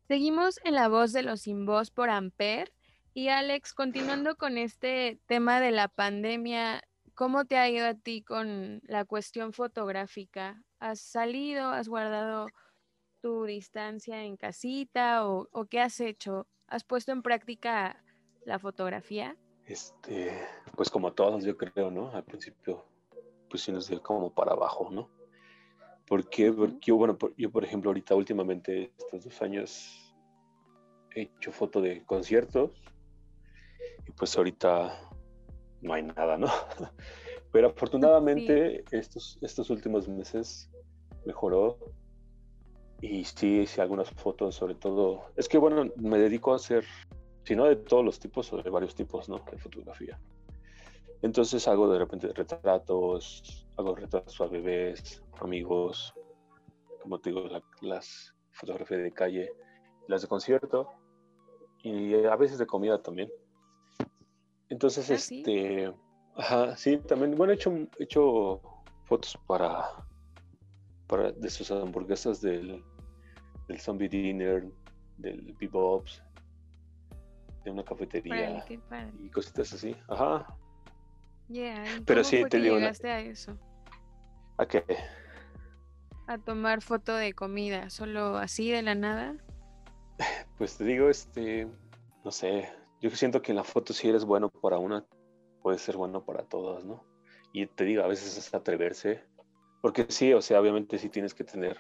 Seguimos 0.06 0.60
en 0.64 0.74
la 0.74 0.88
voz 0.88 1.14
de 1.14 1.22
los 1.22 1.40
sin 1.40 1.64
voz 1.64 1.90
por 1.90 2.10
Amper. 2.10 2.74
Y 3.14 3.28
Alex, 3.28 3.72
continuando 3.72 4.36
con 4.36 4.58
este 4.58 5.18
tema 5.26 5.60
de 5.60 5.70
la 5.70 5.88
pandemia, 5.88 6.82
¿cómo 7.14 7.46
te 7.46 7.56
ha 7.56 7.70
ido 7.70 7.86
a 7.86 7.94
ti 7.94 8.22
con 8.22 8.82
la 8.84 9.06
cuestión 9.06 9.54
fotográfica? 9.54 10.62
¿Has 10.78 11.00
salido, 11.00 11.70
has 11.70 11.88
guardado 11.88 12.48
tu 13.22 13.44
distancia 13.44 14.24
en 14.24 14.36
casita 14.36 15.26
o, 15.26 15.48
qué 15.70 15.80
has 15.80 15.98
hecho? 16.00 16.46
¿Has 16.66 16.84
puesto 16.84 17.12
en 17.12 17.22
práctica 17.22 18.04
la 18.44 18.58
fotografía? 18.58 19.38
Este, 19.64 20.38
pues 20.76 20.90
como 20.90 21.14
todos, 21.14 21.44
yo 21.44 21.56
creo, 21.56 21.90
¿no? 21.90 22.10
Al 22.10 22.24
principio, 22.24 22.84
pues 23.48 23.62
sí 23.62 23.72
nos 23.72 23.88
dio 23.88 24.02
como 24.02 24.34
para 24.34 24.52
abajo, 24.52 24.90
¿no? 24.90 25.08
Porque, 26.06 26.50
Ujú. 26.50 26.58
porque 26.58 26.78
yo, 26.86 26.96
bueno, 26.96 27.16
por- 27.16 27.34
yo 27.36 27.50
por 27.50 27.64
ejemplo, 27.64 27.90
ahorita 27.90 28.14
últimamente, 28.14 28.92
estos 28.98 29.24
dos 29.24 29.42
años, 29.42 30.14
he 31.14 31.22
hecho 31.22 31.52
foto 31.52 31.80
de 31.80 32.04
conciertos 32.04 32.72
y 34.06 34.12
pues 34.12 34.36
ahorita 34.36 34.98
no 35.80 35.94
hay 35.94 36.02
nada, 36.02 36.36
¿no? 36.36 36.48
Pero 37.52 37.68
afortunadamente 37.68 38.84
estos, 38.90 39.38
estos 39.40 39.70
últimos 39.70 40.08
meses 40.08 40.70
mejoró 41.24 41.78
y 43.00 43.24
sí 43.24 43.60
hice 43.60 43.80
algunas 43.80 44.10
fotos, 44.10 44.54
sobre 44.56 44.74
todo, 44.74 45.24
es 45.36 45.48
que 45.48 45.58
bueno, 45.58 45.90
me 45.96 46.18
dedico 46.18 46.52
a 46.52 46.56
hacer, 46.56 46.84
si 47.44 47.54
no 47.54 47.66
de 47.66 47.76
todos 47.76 48.04
los 48.04 48.18
tipos, 48.18 48.52
o 48.52 48.62
de 48.62 48.70
varios 48.70 48.94
tipos, 48.94 49.28
¿no? 49.28 49.38
De 49.50 49.58
fotografía. 49.58 50.18
Entonces 51.24 51.66
hago 51.68 51.88
de 51.90 51.98
repente 51.98 52.30
retratos, 52.34 53.66
hago 53.78 53.94
retratos 53.94 54.38
a 54.42 54.46
bebés, 54.46 55.24
amigos, 55.40 56.12
como 57.00 57.18
te 57.18 57.30
digo, 57.30 57.46
la- 57.48 57.62
las 57.80 58.34
fotografías 58.52 59.00
de 59.02 59.10
calle, 59.10 59.50
las 60.06 60.20
de 60.20 60.28
concierto 60.28 60.87
y 61.82 62.12
a 62.26 62.37
veces 62.37 62.58
de 62.58 62.66
comida 62.66 63.00
también. 63.00 63.32
Entonces, 64.68 65.10
Ah, 65.10 65.16
sí. 65.16 65.40
este, 65.40 65.94
ajá, 66.37 66.76
sí, 66.76 66.98
también, 66.98 67.34
bueno, 67.38 67.54
he 67.54 67.56
hecho, 67.56 67.72
he 67.72 68.04
hecho 68.04 68.60
fotos 69.06 69.34
para, 69.46 69.82
para 71.06 71.32
de 71.32 71.48
sus 71.48 71.70
hamburguesas 71.70 72.42
del, 72.42 72.84
del 73.66 73.80
Zombie 73.80 74.10
Dinner, 74.10 74.70
del 75.16 75.54
Bebop's, 75.58 76.22
de 77.64 77.70
una 77.70 77.82
cafetería 77.82 78.62
y 79.22 79.30
cositas 79.30 79.72
así. 79.72 79.96
Ajá. 80.08 80.46
Yeah, 81.48 81.85
¿y 81.96 82.04
Pero 82.04 82.20
cómo 82.22 82.30
sí, 82.30 82.40
fue 82.40 82.50
te 82.50 82.59
que 82.59 82.62
digo, 82.64 82.74
la- 82.76 82.80
llegaste 82.80 83.11
a 83.11 83.20
eso? 83.20 83.59
¿A 84.59 84.66
qué? 84.66 84.85
A 86.26 86.38
tomar 86.38 86.80
foto 86.80 87.14
de 87.14 87.35
comida, 87.35 87.90
solo 87.90 88.37
así 88.38 88.70
de 88.70 88.83
la 88.83 88.94
nada. 88.94 89.37
Pues 90.57 90.76
te 90.78 90.85
digo, 90.85 91.11
este, 91.11 91.66
no 92.24 92.30
sé, 92.30 92.68
yo 93.00 93.11
siento 93.11 93.42
que 93.42 93.52
en 93.52 93.57
la 93.57 93.64
foto 93.64 93.92
si 93.92 94.09
eres 94.09 94.24
bueno 94.24 94.48
para 94.48 94.78
una, 94.78 95.04
puede 95.61 95.78
ser 95.78 95.96
bueno 95.96 96.24
para 96.24 96.44
todas, 96.44 96.85
¿no? 96.85 97.04
Y 97.52 97.66
te 97.66 97.85
digo, 97.85 98.02
a 98.02 98.07
veces 98.07 98.37
es 98.38 98.54
atreverse, 98.54 99.24
porque 99.83 100.07
sí, 100.09 100.33
o 100.33 100.40
sea, 100.40 100.61
obviamente 100.61 100.98
sí 100.98 101.09
tienes 101.09 101.35
que 101.35 101.44
tener, 101.44 101.78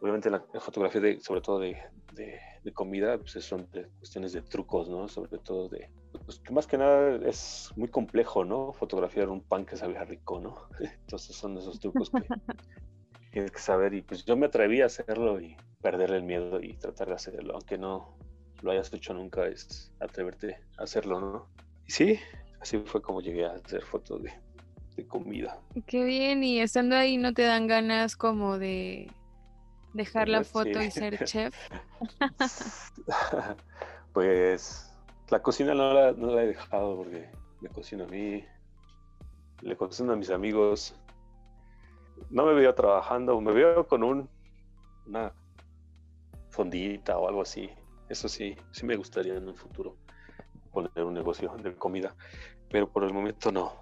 obviamente 0.00 0.30
la, 0.30 0.44
la 0.52 0.60
fotografía 0.60 1.00
de, 1.00 1.20
sobre 1.20 1.40
todo 1.40 1.58
de, 1.60 1.76
de- 2.12 2.38
de 2.62 2.72
comida, 2.72 3.16
pues 3.18 3.32
son 3.44 3.68
cuestiones 3.98 4.32
de 4.32 4.42
trucos, 4.42 4.88
¿no? 4.88 5.06
Sobre 5.08 5.38
todo 5.38 5.68
de, 5.68 5.88
pues 6.24 6.40
que 6.40 6.52
más 6.52 6.66
que 6.66 6.76
nada 6.76 7.16
es 7.28 7.70
muy 7.76 7.88
complejo, 7.88 8.44
¿no? 8.44 8.72
Fotografiar 8.72 9.28
un 9.28 9.40
pan 9.40 9.64
que 9.64 9.76
sabía 9.76 10.04
rico, 10.04 10.40
¿no? 10.40 10.56
Entonces 10.80 11.36
son 11.36 11.56
esos 11.58 11.78
trucos 11.78 12.10
que 12.10 12.26
tienes 13.30 13.50
que 13.52 13.58
saber 13.60 13.94
y 13.94 14.02
pues 14.02 14.24
yo 14.24 14.36
me 14.36 14.46
atreví 14.46 14.80
a 14.80 14.86
hacerlo 14.86 15.40
y 15.40 15.56
perderle 15.80 16.16
el 16.16 16.22
miedo 16.24 16.60
y 16.60 16.74
tratar 16.74 17.08
de 17.08 17.14
hacerlo, 17.14 17.54
aunque 17.54 17.78
no 17.78 18.16
lo 18.62 18.70
hayas 18.72 18.92
hecho 18.92 19.12
nunca, 19.14 19.46
es 19.46 19.92
atreverte 20.00 20.56
a 20.78 20.84
hacerlo, 20.84 21.20
¿no? 21.20 21.48
Y 21.86 21.92
sí, 21.92 22.18
así 22.60 22.78
fue 22.78 23.00
como 23.02 23.20
llegué 23.20 23.44
a 23.44 23.52
hacer 23.52 23.82
fotos 23.82 24.22
de, 24.22 24.32
de 24.96 25.06
comida. 25.06 25.60
Qué 25.86 26.02
bien, 26.04 26.42
y 26.42 26.60
estando 26.60 26.96
ahí 26.96 27.16
no 27.18 27.32
te 27.34 27.42
dan 27.42 27.66
ganas 27.68 28.16
como 28.16 28.58
de 28.58 29.08
dejar 29.96 30.28
la 30.28 30.44
Sí. 30.44 30.50
foto 30.52 30.82
y 30.82 30.90
ser 30.90 31.24
chef. 31.24 31.54
pues 34.12 34.92
la 35.30 35.42
cocina 35.42 35.74
no 35.74 35.92
la, 35.92 36.12
no 36.12 36.28
la 36.34 36.42
he 36.42 36.46
dejado 36.48 36.96
porque 36.96 37.30
me 37.60 37.68
cocino 37.70 38.04
a 38.04 38.06
mí, 38.08 38.44
le 39.62 39.76
cocino 39.76 40.12
a 40.12 40.16
mis 40.16 40.30
amigos. 40.30 40.94
No 42.30 42.46
me 42.46 42.54
veo 42.54 42.74
trabajando, 42.74 43.40
me 43.40 43.52
veo 43.52 43.86
con 43.86 44.02
un, 44.02 44.28
una 45.06 45.32
fondita 46.50 47.18
o 47.18 47.28
algo 47.28 47.42
así. 47.42 47.70
Eso 48.08 48.28
sí, 48.28 48.56
sí 48.72 48.86
me 48.86 48.96
gustaría 48.96 49.34
en 49.34 49.48
un 49.48 49.56
futuro 49.56 49.96
poner 50.72 51.04
un 51.04 51.14
negocio 51.14 51.54
de 51.62 51.74
comida, 51.74 52.14
pero 52.70 52.90
por 52.90 53.04
el 53.04 53.12
momento 53.12 53.50
no. 53.52 53.72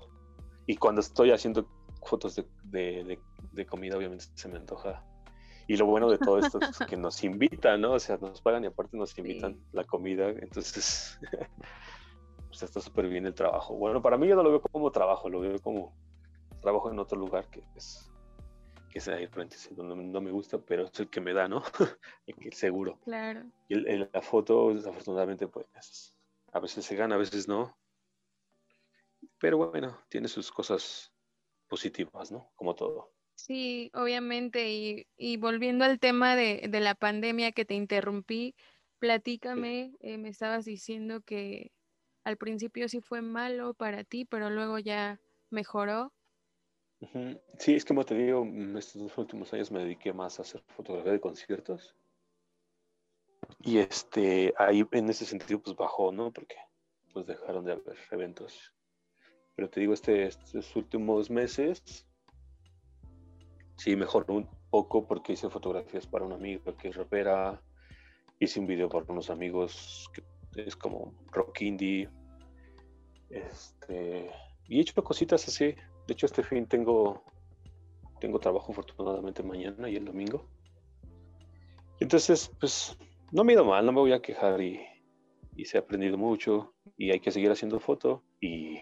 Y 0.66 0.76
cuando 0.76 1.00
estoy 1.00 1.30
haciendo 1.30 1.68
fotos 2.04 2.34
de, 2.36 2.46
de- 2.64 3.04
de- 3.04 3.20
de 3.52 3.66
comida, 3.66 3.96
obviamente 3.96 4.24
se 4.34 4.48
me 4.48 4.56
antoja. 4.56 5.04
Y 5.66 5.76
lo 5.76 5.86
bueno 5.86 6.10
de 6.10 6.18
todo 6.18 6.38
esto 6.38 6.58
es 6.60 6.78
que 6.94 6.96
nos 6.96 7.22
invitan, 7.24 7.80
¿no? 7.80 7.92
O 7.92 7.98
sea, 7.98 8.16
nos 8.18 8.40
pagan 8.42 8.64
y 8.64 8.66
aparte 8.66 8.96
nos 8.96 9.16
invitan 9.18 9.54
Sí. 9.54 9.66
la 9.72 9.84
comida. 9.84 10.28
Entonces, 10.28 11.18
pues 12.48 12.62
está 12.62 12.80
súper 12.80 13.08
bien 13.08 13.26
el 13.26 13.34
trabajo. 13.34 13.74
Bueno, 13.74 14.02
para 14.02 14.16
mí 14.18 14.26
yo 14.28 14.36
no 14.36 14.42
lo 14.42 14.50
veo 14.50 14.60
como 14.60 14.90
trabajo, 14.90 15.28
lo 15.28 15.40
veo 15.40 15.58
como 15.60 15.96
trabajo 16.60 16.90
en 16.90 16.98
otro 16.98 17.18
lugar 17.18 17.48
que 17.48 17.64
es 17.76 18.10
que 18.90 19.00
frente, 19.00 19.56
sí, 19.56 19.74
donde 19.74 19.96
no 19.96 20.20
me 20.20 20.30
gusta, 20.30 20.56
pero 20.58 20.84
es 20.84 21.00
el 21.00 21.10
que 21.10 21.20
me 21.20 21.32
da, 21.32 21.48
¿no? 21.48 21.64
el 22.26 22.52
seguro. 22.52 23.00
Claro. 23.00 23.42
Y 23.68 23.74
el- 23.74 23.88
el- 23.88 24.10
la 24.12 24.22
foto, 24.22 24.72
desafortunadamente, 24.72 25.48
pues 25.48 26.14
a 26.52 26.60
veces 26.60 26.84
se 26.84 26.94
gana, 26.94 27.16
a 27.16 27.18
veces 27.18 27.48
no. 27.48 27.76
Pero 29.40 29.56
bueno, 29.58 29.98
tiene 30.08 30.28
sus 30.28 30.52
cosas 30.52 31.12
positivas, 31.66 32.30
¿no? 32.30 32.52
Como 32.54 32.76
todo. 32.76 33.13
Sí, 33.34 33.90
obviamente. 33.94 34.70
Y, 34.72 35.06
y 35.16 35.36
volviendo 35.36 35.84
al 35.84 35.98
tema 35.98 36.36
de, 36.36 36.66
de 36.68 36.80
la 36.80 36.94
pandemia 36.94 37.52
que 37.52 37.64
te 37.64 37.74
interrumpí, 37.74 38.54
platícame, 38.98 39.92
eh, 40.00 40.18
me 40.18 40.30
estabas 40.30 40.64
diciendo 40.64 41.20
que 41.20 41.72
al 42.24 42.36
principio 42.36 42.88
sí 42.88 43.00
fue 43.00 43.22
malo 43.22 43.74
para 43.74 44.04
ti, 44.04 44.24
pero 44.24 44.50
luego 44.50 44.78
ya 44.78 45.20
mejoró. 45.50 46.12
Sí, 47.58 47.74
es 47.74 47.84
como 47.84 48.04
te 48.04 48.14
digo, 48.14 48.44
mm, 48.44 48.76
estos 48.78 49.02
dos 49.02 49.18
últimos 49.18 49.52
años 49.52 49.70
me 49.70 49.80
dediqué 49.80 50.12
más 50.12 50.38
a 50.38 50.42
hacer 50.42 50.62
fotografía 50.74 51.12
de 51.12 51.20
conciertos. 51.20 51.94
Y 53.60 53.78
este, 53.78 54.54
ahí 54.56 54.86
en 54.92 55.10
ese 55.10 55.26
sentido, 55.26 55.60
pues 55.60 55.76
bajó, 55.76 56.12
¿no? 56.12 56.32
Porque 56.32 56.56
pues 57.12 57.26
dejaron 57.26 57.64
de 57.64 57.72
haber 57.72 57.96
eventos. 58.10 58.72
Pero 59.54 59.68
te 59.68 59.80
digo, 59.80 59.92
este, 59.92 60.26
estos 60.26 60.74
últimos 60.76 61.30
meses, 61.30 62.06
sí 63.84 63.96
mejoró 63.96 64.36
un 64.36 64.48
poco 64.70 65.06
porque 65.06 65.34
hice 65.34 65.50
fotografías 65.50 66.06
para 66.06 66.24
una 66.24 66.36
amiga 66.36 66.74
que 66.78 66.88
es 66.88 66.96
rapera. 66.96 67.60
Hice 68.40 68.58
un 68.58 68.66
video 68.66 68.88
para 68.88 69.04
unos 69.08 69.28
amigos 69.28 70.10
que 70.14 70.62
es 70.62 70.74
como 70.74 71.12
rock 71.32 71.60
indie. 71.60 72.08
Este, 73.28 74.30
y 74.68 74.78
he 74.78 74.80
hecho 74.80 75.04
cositas 75.04 75.46
así. 75.46 75.74
De 76.06 76.14
hecho, 76.14 76.24
este 76.24 76.42
fin 76.42 76.66
tengo, 76.66 77.24
tengo 78.20 78.38
trabajo 78.38 78.72
afortunadamente 78.72 79.42
mañana 79.42 79.90
y 79.90 79.96
el 79.96 80.06
domingo. 80.06 80.48
Entonces, 82.00 82.50
pues 82.58 82.96
no 83.32 83.44
me 83.44 83.52
ha 83.52 83.56
ido 83.56 83.66
mal, 83.66 83.84
no 83.84 83.92
me 83.92 84.00
voy 84.00 84.14
a 84.14 84.22
quejar 84.22 84.62
y, 84.62 84.80
y 85.56 85.66
se 85.66 85.76
ha 85.76 85.80
aprendido 85.80 86.16
mucho 86.16 86.72
y 86.96 87.10
hay 87.10 87.20
que 87.20 87.30
seguir 87.30 87.50
haciendo 87.50 87.78
foto 87.80 88.22
y, 88.40 88.78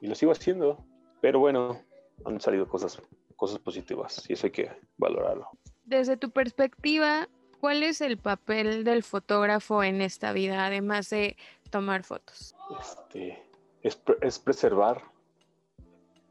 y 0.00 0.06
lo 0.06 0.14
sigo 0.14 0.30
haciendo. 0.30 0.86
Pero 1.20 1.40
bueno, 1.40 1.80
han 2.24 2.40
salido 2.40 2.68
cosas, 2.68 3.02
cosas 3.36 3.58
positivas 3.58 4.28
y 4.28 4.34
eso 4.34 4.46
hay 4.46 4.52
que 4.52 4.70
valorarlo. 4.96 5.48
Desde 5.84 6.16
tu 6.16 6.30
perspectiva, 6.30 7.28
¿cuál 7.60 7.82
es 7.82 8.00
el 8.00 8.18
papel 8.18 8.84
del 8.84 9.02
fotógrafo 9.02 9.82
en 9.82 10.00
esta 10.00 10.32
vida, 10.32 10.66
además 10.66 11.10
de 11.10 11.36
tomar 11.70 12.04
fotos? 12.04 12.54
Este, 12.80 13.42
es, 13.82 13.96
pre- 13.96 14.16
es 14.22 14.38
preservar, 14.38 15.02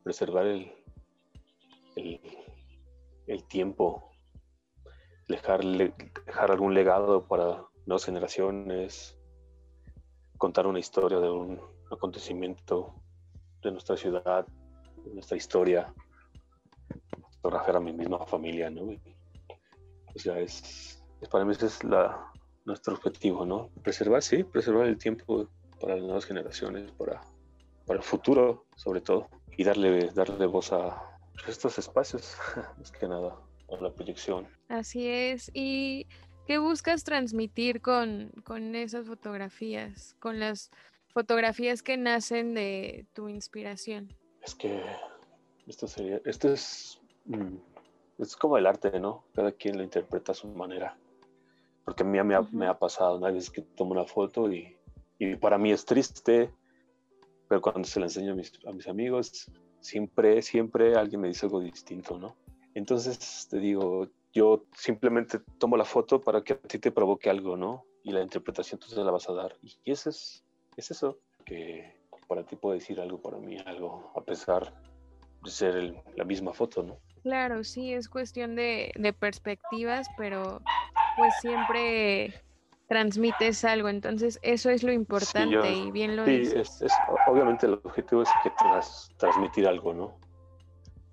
preservar 0.04 0.46
el, 0.48 0.72
el, 1.96 2.20
el 3.28 3.44
tiempo, 3.48 4.12
dejar, 5.28 5.64
dejar 5.64 6.52
algún 6.52 6.74
legado 6.74 7.28
para 7.28 7.64
nuevas 7.86 8.06
generaciones, 8.06 9.18
contar 10.38 10.68
una 10.68 10.80
historia 10.80 11.20
de 11.20 11.30
un 11.30 11.62
acontecimiento 11.92 12.96
de 13.62 13.72
nuestra 13.72 13.96
ciudad, 13.96 14.46
de 15.06 15.14
nuestra 15.14 15.38
historia, 15.38 15.94
fotografiar 17.44 17.76
a 17.76 17.80
mi 17.82 17.92
misma 17.92 18.26
familia, 18.26 18.70
¿no? 18.70 18.92
Y, 18.92 19.02
o 20.16 20.20
sea, 20.20 20.40
es, 20.40 21.04
es- 21.22 21.30
para 21.30 21.44
mí 21.46 21.52
ese 21.52 21.66
es 21.66 21.84
la, 21.84 22.32
nuestro 22.66 22.94
objetivo, 22.96 23.46
¿no? 23.46 23.70
Preservar, 23.84 24.24
sí, 24.24 24.44
preservar 24.44 24.88
el 24.88 24.98
tiempo 24.98 25.50
para 25.82 25.96
las 25.96 26.04
nuevas 26.04 26.26
generaciones, 26.26 26.90
para, 26.94 27.22
para 27.86 28.00
el 28.00 28.04
futuro, 28.04 28.66
sobre 28.78 29.02
todo, 29.02 29.30
y 29.58 29.64
darle, 29.66 30.10
darle 30.12 30.46
voz 30.46 30.72
a 30.72 31.02
estos 31.48 31.78
espacios, 31.78 32.36
más 32.78 32.92
que 32.92 33.08
nada, 33.08 33.36
a 33.70 33.82
la 33.82 33.92
proyección. 33.92 34.48
Así 34.70 35.08
es. 35.08 35.52
Y 35.54 36.08
¿Qué 36.48 36.58
buscas 36.58 37.04
transmitir 37.04 37.82
con, 37.82 38.32
con 38.44 38.76
esas 38.76 39.08
fotografías, 39.08 40.16
con 40.20 40.40
las 40.40 40.72
fotografías 41.14 41.82
que 41.82 41.96
nacen 41.98 42.54
de 42.54 43.06
tu 43.14 43.30
inspiración? 43.30 44.10
Es 44.42 44.54
que 44.56 44.84
esto 45.68 45.88
sería, 45.88 46.20
esto 46.26 46.52
es, 46.52 47.00
es 48.18 48.36
como 48.36 48.58
el 48.58 48.66
arte, 48.66 49.00
¿no? 49.00 49.26
Cada 49.34 49.52
quien 49.52 49.78
lo 49.78 49.84
interpreta 49.84 50.32
a 50.32 50.36
su 50.36 50.48
manera. 50.48 50.98
Porque 51.86 52.04
a 52.04 52.06
mí 52.06 52.22
me 52.24 52.36
ha, 52.36 52.42
me 52.52 52.68
ha 52.68 52.78
pasado, 52.78 53.18
una 53.18 53.32
vez 53.32 53.50
que 53.50 53.62
tomo 53.62 53.92
una 53.92 54.06
foto 54.06 54.52
y, 54.52 54.78
y 55.20 55.36
para 55.36 55.58
mí 55.58 55.72
es 55.72 55.86
triste, 55.86 56.52
pero 57.48 57.62
cuando 57.62 57.84
se 57.86 58.00
la 58.00 58.06
enseño 58.06 58.34
a 58.34 58.36
mis, 58.36 58.54
a 58.66 58.72
mis 58.72 58.88
amigos, 58.88 59.52
siempre, 59.82 60.42
siempre 60.42 60.96
alguien 60.96 61.22
me 61.22 61.28
dice 61.28 61.46
algo 61.46 61.60
distinto, 61.60 62.18
¿no? 62.18 62.36
Entonces 62.74 63.48
te 63.50 63.60
digo, 63.60 64.08
yo 64.34 64.66
simplemente 64.76 65.40
tomo 65.60 65.78
la 65.78 65.86
foto 65.86 66.22
para 66.22 66.44
que 66.44 66.54
a 66.54 66.58
ti 66.58 66.80
te 66.80 66.92
provoque 66.92 67.30
algo, 67.30 67.58
¿no? 67.58 67.86
Y 68.04 68.12
la 68.12 68.22
interpretación 68.22 68.80
tú 68.80 68.88
se 68.88 69.04
la 69.04 69.12
vas 69.12 69.30
a 69.30 69.34
dar. 69.34 69.56
Y 69.62 69.92
eso 69.92 70.10
es, 70.10 70.44
es 70.78 70.92
eso, 70.92 71.20
que 71.46 72.02
para 72.28 72.44
ti 72.46 72.56
puede 72.56 72.80
decir 72.80 73.00
algo, 73.00 73.22
para 73.22 73.38
mí 73.38 73.58
algo, 73.66 74.12
a 74.16 74.22
pesar 74.24 74.74
de 75.44 75.52
ser 75.52 75.76
el- 75.76 76.02
la 76.16 76.24
misma 76.24 76.54
foto, 76.54 76.82
¿no? 76.82 76.98
Claro, 77.24 77.64
sí, 77.64 77.94
es 77.94 78.10
cuestión 78.10 78.56
de, 78.56 78.92
de 78.96 79.14
perspectivas, 79.14 80.10
pero 80.18 80.60
pues 81.16 81.34
siempre 81.36 82.34
transmites 82.88 83.64
algo, 83.64 83.88
entonces 83.90 84.40
eso 84.44 84.70
es 84.70 84.84
lo 84.84 84.92
importante 84.92 85.72
y 85.72 85.90
bien 85.92 86.16
lo 86.18 86.26
Sí, 86.26 86.32
dices. 86.32 86.82
es, 86.82 86.82
es- 86.82 86.98
obviamente 87.28 87.66
el 87.66 87.74
objetivo 87.84 88.22
es 88.22 88.30
que 88.44 88.50
tras, 88.50 89.10
transmitir 89.18 89.68
algo, 89.68 89.94
¿no? 89.94 90.20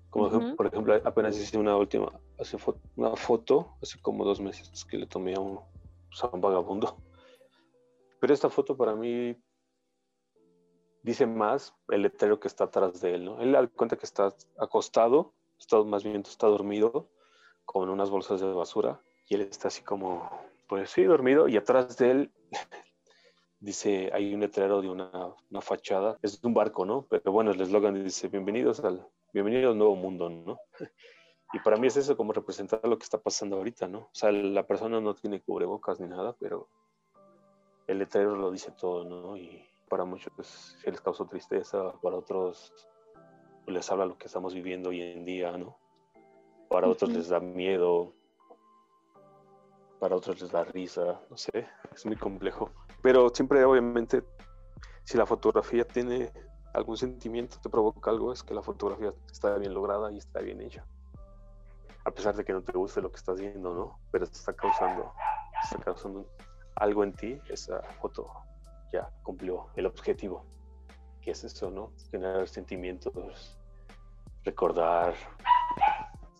Como 0.09 0.29
por 0.57 0.67
ejemplo, 0.67 0.93
apenas 1.05 1.37
hice 1.37 1.57
una 1.57 1.77
última, 1.77 2.11
hace 2.37 2.57
fo- 2.57 2.77
una 2.97 3.15
foto, 3.15 3.77
hace 3.81 3.97
como 4.01 4.25
dos 4.25 4.41
meses 4.41 4.85
que 4.85 4.97
le 4.97 5.07
tomé 5.07 5.33
a 5.35 5.39
un, 5.39 5.55
pues, 6.09 6.23
a 6.23 6.27
un 6.27 6.41
vagabundo. 6.41 7.01
Pero 8.19 8.33
esta 8.33 8.49
foto 8.49 8.75
para 8.75 8.93
mí 8.93 9.35
dice 11.03 11.25
más 11.25 11.73
el 11.87 12.01
letrero 12.03 12.39
que 12.39 12.49
está 12.49 12.65
atrás 12.65 12.99
de 13.01 13.15
él, 13.15 13.25
¿no? 13.25 13.39
Él 13.39 13.53
da 13.53 13.65
cuenta 13.67 13.95
que 13.95 14.05
está 14.05 14.35
acostado, 14.57 15.33
está, 15.61 15.81
más 15.83 16.03
bien 16.03 16.17
está 16.17 16.47
dormido, 16.47 17.09
con 17.65 17.89
unas 17.89 18.09
bolsas 18.09 18.41
de 18.41 18.51
basura, 18.51 19.01
y 19.27 19.35
él 19.35 19.41
está 19.41 19.69
así 19.69 19.83
como, 19.83 20.29
pues 20.67 20.89
sí, 20.89 21.03
dormido, 21.03 21.47
y 21.47 21.57
atrás 21.57 21.97
de 21.97 22.11
él 22.11 22.31
dice, 23.59 24.09
hay 24.13 24.33
un 24.33 24.41
letrero 24.41 24.81
de 24.81 24.89
una, 24.89 25.11
una 25.49 25.61
fachada, 25.61 26.17
es 26.21 26.41
de 26.41 26.47
un 26.47 26.53
barco, 26.53 26.85
¿no? 26.85 27.05
Pero 27.09 27.31
bueno, 27.31 27.51
el 27.51 27.61
eslogan 27.61 28.03
dice, 28.03 28.27
bienvenidos 28.27 28.79
al, 28.81 29.07
bienvenido 29.33 29.71
al 29.71 29.77
nuevo 29.77 29.95
mundo, 29.95 30.29
¿no? 30.29 30.59
Y 31.53 31.59
para 31.59 31.75
mí 31.75 31.87
es 31.87 31.97
eso 31.97 32.15
como 32.15 32.31
representar 32.31 32.79
lo 32.87 32.97
que 32.97 33.03
está 33.03 33.19
pasando 33.19 33.57
ahorita, 33.57 33.85
¿no? 33.85 33.99
O 33.99 34.09
sea, 34.13 34.31
la 34.31 34.65
persona 34.65 35.01
no 35.01 35.15
tiene 35.15 35.41
cubrebocas 35.41 35.99
ni 35.99 36.07
nada, 36.07 36.33
pero 36.39 36.69
el 37.87 37.99
letrero 37.99 38.37
lo 38.37 38.51
dice 38.51 38.71
todo, 38.71 39.03
¿no? 39.03 39.35
Y 39.35 39.61
para 39.89 40.05
muchos 40.05 40.31
sí 40.47 40.89
les 40.89 41.01
causó 41.01 41.25
tristeza, 41.25 41.91
para 42.01 42.15
otros 42.15 42.71
les 43.67 43.91
habla 43.91 44.05
lo 44.05 44.17
que 44.17 44.27
estamos 44.27 44.53
viviendo 44.53 44.89
hoy 44.89 45.01
en 45.01 45.25
día, 45.25 45.57
¿no? 45.57 45.77
Para 46.69 46.87
otros 46.87 47.11
les 47.11 47.29
da 47.29 47.39
miedo, 47.39 48.13
para 49.99 50.15
otros 50.15 50.41
les 50.41 50.51
da 50.51 50.63
risa, 50.63 51.21
no 51.29 51.37
sé, 51.37 51.67
es 51.93 52.05
muy 52.05 52.15
complejo. 52.15 52.71
Pero 53.01 53.29
siempre, 53.29 53.63
obviamente, 53.63 54.23
si 55.03 55.17
la 55.17 55.25
fotografía 55.25 55.85
tiene 55.85 56.31
algún 56.73 56.97
sentimiento, 56.97 57.57
te 57.61 57.69
provoca 57.69 58.09
algo, 58.09 58.31
es 58.31 58.43
que 58.43 58.53
la 58.53 58.61
fotografía 58.61 59.13
está 59.31 59.57
bien 59.57 59.73
lograda 59.73 60.11
y 60.11 60.17
está 60.17 60.39
bien 60.39 60.61
hecha. 60.61 60.85
A 62.05 62.11
pesar 62.11 62.35
de 62.35 62.43
que 62.43 62.53
no 62.53 62.63
te 62.63 62.71
guste 62.71 63.01
lo 63.01 63.11
que 63.11 63.17
estás 63.17 63.39
viendo, 63.39 63.73
¿no? 63.73 63.99
Pero 64.11 64.25
te 64.25 64.33
está 64.33 64.53
causando, 64.53 65.13
está 65.63 65.77
causando 65.79 66.25
algo 66.75 67.03
en 67.03 67.13
ti, 67.13 67.39
esa 67.49 67.81
foto 68.01 68.27
ya 68.91 69.09
cumplió 69.23 69.67
el 69.75 69.85
objetivo, 69.85 70.45
que 71.21 71.31
es 71.31 71.43
eso, 71.43 71.69
¿no? 71.69 71.93
Generar 72.09 72.47
sentimientos, 72.47 73.57
recordar. 74.43 75.13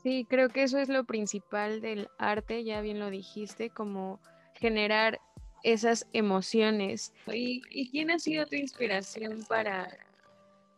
Sí, 0.03 0.25
creo 0.27 0.49
que 0.49 0.63
eso 0.63 0.79
es 0.79 0.89
lo 0.89 1.03
principal 1.03 1.81
del 1.81 2.09
arte, 2.17 2.63
ya 2.63 2.81
bien 2.81 2.99
lo 2.99 3.09
dijiste, 3.09 3.69
como 3.69 4.19
generar 4.55 5.19
esas 5.63 6.07
emociones. 6.13 7.13
¿Y, 7.27 7.61
y 7.69 7.91
quién 7.91 8.09
ha 8.09 8.17
sido 8.17 8.45
tu 8.47 8.55
inspiración 8.55 9.43
para, 9.47 9.87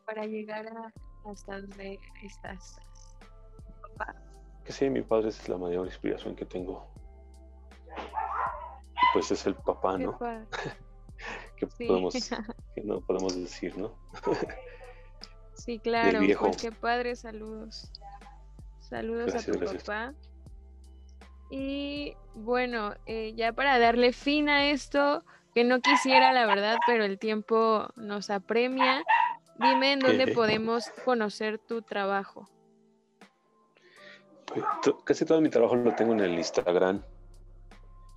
para 0.06 0.26
llegar 0.26 0.68
a, 0.68 0.94
hasta 1.30 1.62
donde 1.62 2.00
estás? 2.22 2.78
Papá. 3.98 4.16
Que 4.66 4.74
sí, 4.74 4.90
mi 4.90 5.02
padre 5.02 5.30
es 5.30 5.48
la 5.48 5.58
mayor 5.58 5.86
inspiración 5.86 6.36
que 6.36 6.46
tengo. 6.46 6.86
Pues 9.14 9.32
es 9.32 9.46
el 9.46 9.56
papá, 9.56 9.98
Qué 9.98 10.04
¿no? 10.04 10.18
padre. 10.18 10.46
Que 11.58 11.68
Sí. 11.70 11.86
podemos, 11.88 12.14
que 12.76 12.82
no 12.84 13.02
podemos 13.02 13.36
decir, 13.36 13.78
¿no? 13.78 13.96
Sí, 15.56 15.80
claro, 15.80 16.20
pues 16.40 16.58
qué 16.58 16.72
padre, 16.72 17.16
saludos. 17.16 17.92
Saludos 18.80 19.28
Gracias, 19.32 19.50
a 19.50 19.52
tu 19.54 19.60
gracias. 19.60 19.84
papá. 19.84 20.14
Y 21.50 22.16
bueno, 22.34 22.96
eh, 23.06 23.34
ya 23.36 23.54
para 23.54 23.78
darle 23.80 24.12
fin 24.14 24.50
a 24.50 24.70
esto, 24.72 25.24
que 25.54 25.64
no 25.64 25.80
quisiera 25.82 26.34
la 26.34 26.46
verdad, 26.48 26.78
pero 26.88 27.06
el 27.06 27.20
tiempo 27.20 27.88
nos 27.96 28.30
apremia, 28.32 29.04
dime 29.60 29.94
en 29.94 30.00
dónde 30.00 30.24
Ejé. 30.24 30.34
podemos 30.34 30.90
conocer 31.06 31.60
tu 31.60 31.82
trabajo. 31.84 32.50
Pues, 34.48 34.66
Casi 35.06 35.26
todo 35.26 35.40
mi 35.42 35.50
trabajo 35.50 35.76
lo 35.76 35.94
tengo 35.96 36.14
en 36.14 36.22
el 36.22 36.34
Instagram, 36.34 37.04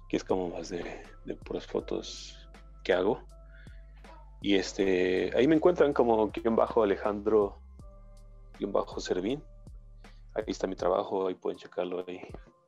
que 0.09 0.17
es 0.17 0.25
como 0.25 0.49
más 0.49 0.71
de, 0.71 1.03
de 1.27 1.35
puras 1.37 1.67
fotos 1.67 2.36
que 2.87 2.93
hago. 2.93 3.21
Y 4.41 4.55
este, 4.55 5.37
ahí 5.37 5.49
me 5.49 5.57
encuentran 5.57 5.93
como 5.93 6.31
guion 6.31 6.55
bajo 6.55 6.85
Alejandro, 6.85 7.59
guion 8.61 8.71
bajo 8.71 9.01
Servín. 9.01 9.43
Ahí 10.35 10.45
está 10.47 10.69
mi 10.69 10.77
trabajo, 10.77 11.27
ahí 11.27 11.35
pueden 11.35 11.59
checarlo 11.59 12.05
ahí. 12.07 12.21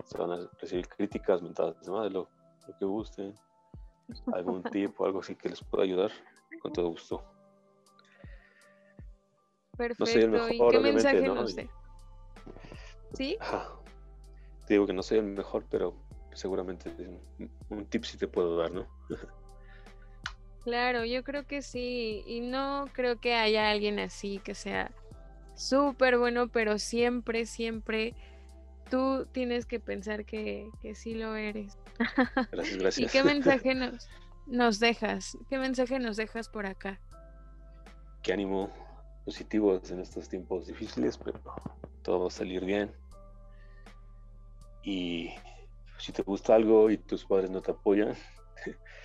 Se 0.04 0.18
van 0.18 0.32
a 0.32 0.50
recibir 0.60 0.88
críticas, 0.88 1.40
mentadas 1.40 1.80
de 1.80 1.92
madre, 1.92 2.10
lo, 2.10 2.28
lo 2.66 2.76
que 2.78 2.84
gusten. 2.84 3.32
Algún 4.32 4.62
tip 4.72 5.00
o 5.00 5.06
algo 5.06 5.20
así 5.20 5.36
que 5.36 5.50
les 5.50 5.62
pueda 5.62 5.84
ayudar, 5.84 6.10
con 6.62 6.72
todo 6.72 6.88
gusto. 6.88 7.22
Perfecto. 9.76 10.06
soy 10.06 10.22
el 10.22 10.30
¿Y 10.30 10.32
mejor, 10.32 10.48
qué 10.48 10.78
obviamente, 10.78 10.92
mensaje 10.94 11.20
¿no? 11.20 11.48
Y- 11.48 11.52
dé? 11.54 11.70
¿Sí? 13.12 13.38
Te 14.66 14.74
digo 14.74 14.86
que 14.86 14.92
no 14.92 15.02
soy 15.04 15.18
el 15.18 15.26
mejor, 15.26 15.64
pero 15.70 15.94
seguramente 16.32 16.90
un, 17.38 17.50
un 17.68 17.86
tip 17.86 18.02
sí 18.02 18.18
te 18.18 18.26
puedo 18.26 18.56
dar, 18.56 18.72
¿no? 18.72 18.84
Claro, 20.68 21.06
yo 21.06 21.24
creo 21.24 21.46
que 21.46 21.62
sí. 21.62 22.22
Y 22.26 22.40
no 22.40 22.90
creo 22.92 23.18
que 23.18 23.34
haya 23.34 23.70
alguien 23.70 23.98
así 23.98 24.38
que 24.38 24.54
sea 24.54 24.92
súper 25.54 26.18
bueno, 26.18 26.48
pero 26.48 26.78
siempre, 26.78 27.46
siempre 27.46 28.14
tú 28.90 29.26
tienes 29.32 29.64
que 29.64 29.80
pensar 29.80 30.26
que, 30.26 30.68
que 30.82 30.94
sí 30.94 31.14
lo 31.14 31.36
eres. 31.36 31.78
Gracias, 32.52 32.76
¿Y 32.76 32.78
gracias. 32.80 33.12
qué 33.12 33.24
mensaje 33.24 33.74
nos, 33.74 34.10
nos 34.46 34.78
dejas? 34.78 35.38
¿Qué 35.48 35.56
mensaje 35.56 35.98
nos 35.98 36.18
dejas 36.18 36.50
por 36.50 36.66
acá? 36.66 37.00
Qué 38.22 38.34
ánimo 38.34 38.70
positivos 39.24 39.90
en 39.90 40.00
estos 40.00 40.28
tiempos 40.28 40.66
difíciles, 40.66 41.16
pero 41.16 41.40
todo 42.02 42.20
va 42.20 42.26
a 42.26 42.30
salir 42.30 42.62
bien. 42.62 42.92
Y 44.82 45.30
si 45.96 46.12
te 46.12 46.22
gusta 46.22 46.54
algo 46.54 46.90
y 46.90 46.98
tus 46.98 47.24
padres 47.24 47.48
no 47.50 47.62
te 47.62 47.70
apoyan, 47.70 48.14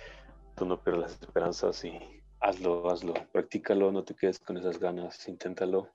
tú 0.54 0.64
no 0.64 0.80
pierdas 0.80 1.12
las 1.12 1.22
esperanzas 1.22 1.84
y 1.84 1.98
hazlo, 2.40 2.90
hazlo, 2.90 3.14
practícalo, 3.32 3.90
no 3.90 4.04
te 4.04 4.14
quedes 4.14 4.38
con 4.38 4.56
esas 4.56 4.78
ganas, 4.78 5.28
inténtalo. 5.28 5.88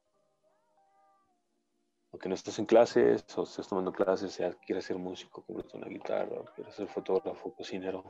Aunque 2.12 2.28
no 2.28 2.36
estés 2.36 2.58
en 2.58 2.66
clases 2.66 3.24
o 3.38 3.44
estés 3.44 3.68
tomando 3.68 3.92
clases, 3.92 4.34
sea 4.34 4.54
quieres 4.54 4.86
ser 4.86 4.98
músico, 4.98 5.44
comprarte 5.44 5.78
una 5.78 5.88
guitarra, 5.88 6.44
quieres 6.56 6.74
ser 6.76 6.88
fotógrafo, 6.88 7.54
cocinero, 7.54 8.04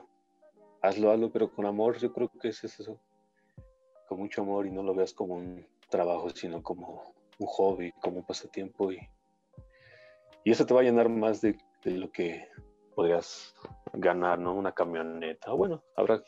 hazlo, 0.81 1.11
hazlo, 1.11 1.29
pero 1.31 1.51
con 1.51 1.65
amor, 1.65 1.97
yo 1.97 2.13
creo 2.13 2.29
que 2.29 2.49
es 2.49 2.63
eso. 2.63 2.99
Con 4.07 4.19
mucho 4.19 4.41
amor 4.41 4.65
y 4.65 4.71
no 4.71 4.81
lo 4.81 4.95
veas 4.95 5.13
como 5.13 5.35
un 5.35 5.67
trabajo, 5.89 6.29
sino 6.29 6.63
como 6.63 7.13
un 7.37 7.47
hobby, 7.47 7.91
como 8.01 8.19
un 8.19 8.25
pasatiempo 8.25 8.91
y, 8.91 8.99
y 10.43 10.51
eso 10.51 10.65
te 10.65 10.73
va 10.73 10.79
a 10.79 10.83
llenar 10.83 11.09
más 11.09 11.41
de, 11.41 11.57
de 11.83 11.91
lo 11.91 12.09
que 12.11 12.47
podrías 12.99 13.55
ganar, 13.93 14.37
¿no? 14.39 14.53
Una 14.53 14.73
camioneta. 14.73 15.53
Bueno, 15.53 15.81
habrá 15.95 16.21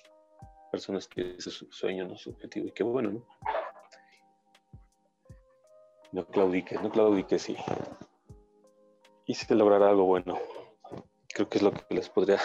personas 0.71 1.05
que 1.05 1.35
ese 1.35 1.49
es 1.49 1.55
su 1.55 1.69
sueño, 1.69 2.07
¿no? 2.07 2.15
Su 2.15 2.29
objetivo 2.29 2.67
y 2.67 2.71
qué 2.71 2.81
bueno, 2.81 3.11
¿no? 3.11 3.25
No 6.13 6.25
claudiques, 6.27 6.81
no 6.81 6.89
claudiques 6.89 7.49
y, 7.49 7.57
y 9.25 9.33
se 9.33 9.53
logrará 9.53 9.89
algo 9.89 10.05
bueno. 10.05 10.39
Creo 11.33 11.49
que 11.49 11.57
es 11.57 11.61
lo 11.61 11.73
que 11.73 11.93
les 11.93 12.07
podría, 12.07 12.39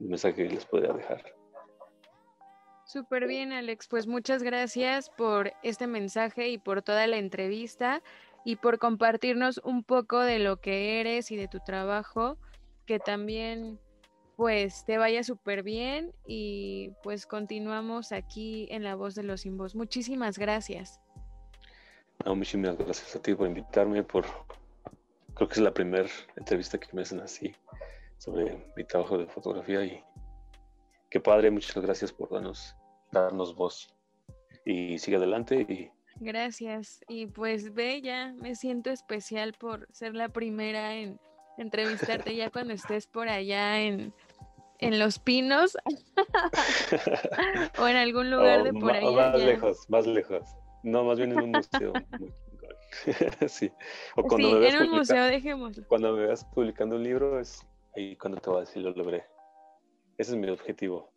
el 0.00 0.08
mensaje 0.08 0.34
que 0.34 0.48
les 0.48 0.66
podría 0.66 0.92
dejar. 0.92 1.22
Súper 2.86 3.28
bien, 3.28 3.52
Alex. 3.52 3.86
Pues 3.86 4.08
muchas 4.08 4.42
gracias 4.42 5.10
por 5.10 5.52
este 5.62 5.86
mensaje 5.86 6.48
y 6.48 6.58
por 6.58 6.82
toda 6.82 7.06
la 7.06 7.18
entrevista 7.18 8.02
y 8.44 8.56
por 8.56 8.80
compartirnos 8.80 9.60
un 9.62 9.84
poco 9.84 10.18
de 10.18 10.40
lo 10.40 10.56
que 10.56 10.98
eres 10.98 11.30
y 11.30 11.36
de 11.36 11.46
tu 11.46 11.60
trabajo, 11.60 12.36
que 12.90 12.98
también 12.98 13.78
pues 14.34 14.84
te 14.84 14.98
vaya 14.98 15.22
súper 15.22 15.62
bien 15.62 16.12
y 16.26 16.90
pues 17.04 17.24
continuamos 17.24 18.10
aquí 18.10 18.66
en 18.68 18.82
La 18.82 18.96
Voz 18.96 19.14
de 19.14 19.22
los 19.22 19.42
Sin 19.42 19.56
Voz. 19.56 19.76
Muchísimas 19.76 20.38
gracias. 20.38 20.98
No, 22.24 22.34
muchísimas 22.34 22.76
gracias 22.76 23.14
a 23.14 23.22
ti 23.22 23.32
por 23.32 23.46
invitarme, 23.46 24.02
por 24.02 24.24
creo 25.34 25.48
que 25.48 25.54
es 25.54 25.60
la 25.60 25.72
primera 25.72 26.08
entrevista 26.34 26.78
que 26.78 26.88
me 26.92 27.02
hacen 27.02 27.20
así 27.20 27.54
sobre 28.18 28.60
mi 28.76 28.82
trabajo 28.82 29.18
de 29.18 29.26
fotografía 29.26 29.84
y 29.84 30.02
qué 31.10 31.20
padre, 31.20 31.52
muchas 31.52 31.80
gracias 31.80 32.12
por 32.12 32.28
darnos, 32.28 32.74
darnos 33.12 33.54
voz 33.54 33.94
y 34.64 34.98
sigue 34.98 35.16
adelante 35.16 35.60
y 35.60 35.92
Gracias. 36.22 37.02
Y 37.08 37.28
pues 37.28 37.72
Bella, 37.72 38.34
me 38.34 38.54
siento 38.54 38.90
especial 38.90 39.54
por 39.54 39.86
ser 39.92 40.14
la 40.14 40.28
primera 40.28 40.94
en 40.96 41.18
entrevistarte 41.62 42.34
ya 42.34 42.50
cuando 42.50 42.72
estés 42.74 43.06
por 43.06 43.28
allá 43.28 43.80
en, 43.80 44.12
en 44.78 44.98
Los 44.98 45.18
Pinos 45.18 45.76
o 47.78 47.88
en 47.88 47.96
algún 47.96 48.30
lugar 48.30 48.60
Oh, 48.60 48.64
de 48.64 48.72
por 48.72 48.92
allá. 48.92 49.30
Más 49.32 49.40
lejos, 49.42 49.78
más 49.88 50.06
lejos. 50.06 50.44
No, 50.82 51.04
más 51.04 51.18
bien 51.18 51.32
en 51.32 51.40
un 51.40 51.50
museo. 51.52 51.92
muy 52.18 52.32
sí. 53.48 53.70
O 54.16 54.22
cuando, 54.24 54.48
Sí, 54.48 54.54
me 54.54 54.60
veas 54.60 54.74
en 54.74 54.82
un 54.82 54.90
museo, 54.96 55.24
dejémoslo. 55.24 55.86
cuando 55.86 56.12
me 56.14 56.26
veas 56.26 56.44
publicando 56.46 56.96
un 56.96 57.02
libro, 57.04 57.38
es 57.38 57.64
ahí 57.96 58.16
cuando 58.16 58.40
te 58.40 58.50
voy 58.50 58.56
a 58.58 58.60
decir 58.60 58.82
lo 58.82 58.90
logré. 58.92 59.24
Ese 60.18 60.32
es 60.32 60.36
mi 60.36 60.48
objetivo. 60.48 61.12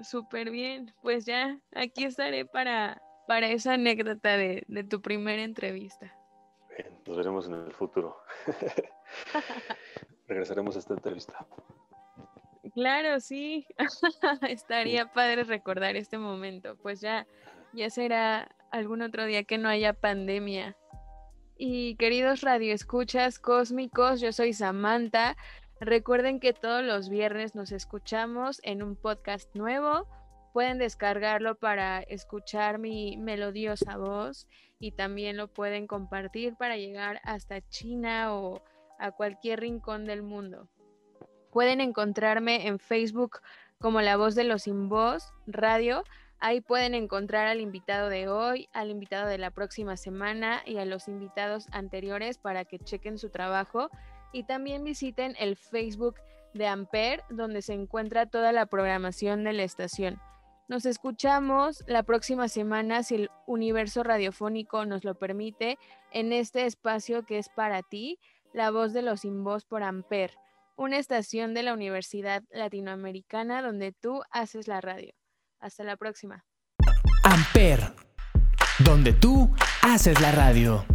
Súper 0.00 0.50
bien. 0.50 0.92
Pues 1.02 1.26
ya, 1.26 1.60
aquí 1.74 2.04
estaré 2.04 2.44
para, 2.44 3.00
para 3.28 3.48
esa 3.48 3.74
anécdota 3.74 4.36
de, 4.36 4.64
de 4.66 4.84
tu 4.84 5.00
primera 5.00 5.42
entrevista. 5.42 6.12
Bien, 6.76 6.90
nos 7.06 7.16
veremos 7.16 7.46
en 7.46 7.54
el 7.54 7.72
futuro. 7.72 8.16
Regresaremos 10.28 10.76
a 10.76 10.78
esta 10.78 10.94
entrevista. 10.94 11.46
Claro, 12.74 13.20
sí. 13.20 13.66
Estaría 14.48 15.12
padre 15.12 15.44
recordar 15.44 15.96
este 15.96 16.18
momento. 16.18 16.76
Pues 16.76 17.00
ya, 17.00 17.26
ya 17.72 17.90
será 17.90 18.54
algún 18.70 19.02
otro 19.02 19.26
día 19.26 19.44
que 19.44 19.58
no 19.58 19.68
haya 19.68 19.92
pandemia. 19.92 20.76
Y 21.58 21.96
queridos 21.96 22.40
radioescuchas 22.40 23.38
cósmicos, 23.38 24.20
yo 24.20 24.32
soy 24.32 24.52
Samantha. 24.52 25.36
Recuerden 25.80 26.40
que 26.40 26.52
todos 26.52 26.82
los 26.82 27.08
viernes 27.08 27.54
nos 27.54 27.72
escuchamos 27.72 28.60
en 28.64 28.82
un 28.82 28.96
podcast 28.96 29.54
nuevo. 29.54 30.06
Pueden 30.52 30.78
descargarlo 30.78 31.56
para 31.56 32.00
escuchar 32.00 32.78
mi 32.78 33.16
melodiosa 33.16 33.96
voz 33.96 34.46
y 34.82 34.90
también 34.90 35.36
lo 35.36 35.46
pueden 35.46 35.86
compartir 35.86 36.56
para 36.56 36.76
llegar 36.76 37.20
hasta 37.22 37.60
China 37.68 38.34
o 38.34 38.64
a 38.98 39.12
cualquier 39.12 39.60
rincón 39.60 40.06
del 40.06 40.24
mundo. 40.24 40.68
Pueden 41.52 41.80
encontrarme 41.80 42.66
en 42.66 42.80
Facebook 42.80 43.38
como 43.78 44.00
La 44.00 44.16
Voz 44.16 44.34
de 44.34 44.42
los 44.42 44.64
Sin 44.64 44.88
Voz 44.88 45.32
Radio. 45.46 46.02
Ahí 46.40 46.60
pueden 46.60 46.94
encontrar 46.94 47.46
al 47.46 47.60
invitado 47.60 48.08
de 48.08 48.26
hoy, 48.26 48.68
al 48.72 48.90
invitado 48.90 49.28
de 49.28 49.38
la 49.38 49.52
próxima 49.52 49.96
semana 49.96 50.62
y 50.66 50.78
a 50.78 50.84
los 50.84 51.06
invitados 51.06 51.68
anteriores 51.70 52.38
para 52.38 52.64
que 52.64 52.80
chequen 52.80 53.18
su 53.18 53.30
trabajo. 53.30 53.88
Y 54.32 54.42
también 54.42 54.82
visiten 54.82 55.36
el 55.38 55.54
Facebook 55.54 56.16
de 56.54 56.66
Amper, 56.66 57.22
donde 57.30 57.62
se 57.62 57.74
encuentra 57.74 58.26
toda 58.26 58.50
la 58.50 58.66
programación 58.66 59.44
de 59.44 59.52
la 59.52 59.62
estación. 59.62 60.20
Nos 60.72 60.86
escuchamos 60.86 61.84
la 61.86 62.02
próxima 62.02 62.48
semana, 62.48 63.02
si 63.02 63.16
el 63.16 63.30
universo 63.46 64.02
radiofónico 64.02 64.86
nos 64.86 65.04
lo 65.04 65.14
permite, 65.14 65.76
en 66.12 66.32
este 66.32 66.64
espacio 66.64 67.26
que 67.26 67.36
es 67.36 67.50
para 67.50 67.82
ti, 67.82 68.18
La 68.54 68.70
Voz 68.70 68.94
de 68.94 69.02
los 69.02 69.20
Sin 69.20 69.44
Voz 69.44 69.66
por 69.66 69.82
Amper 69.82 70.30
una 70.76 70.96
estación 70.96 71.52
de 71.52 71.62
la 71.62 71.74
Universidad 71.74 72.42
Latinoamericana 72.50 73.60
donde 73.60 73.92
tú 73.92 74.22
haces 74.30 74.66
la 74.66 74.80
radio. 74.80 75.12
Hasta 75.60 75.84
la 75.84 75.98
próxima. 75.98 76.46
Amper, 77.22 77.92
donde 78.78 79.12
tú 79.12 79.54
haces 79.82 80.18
la 80.22 80.32
radio. 80.32 80.86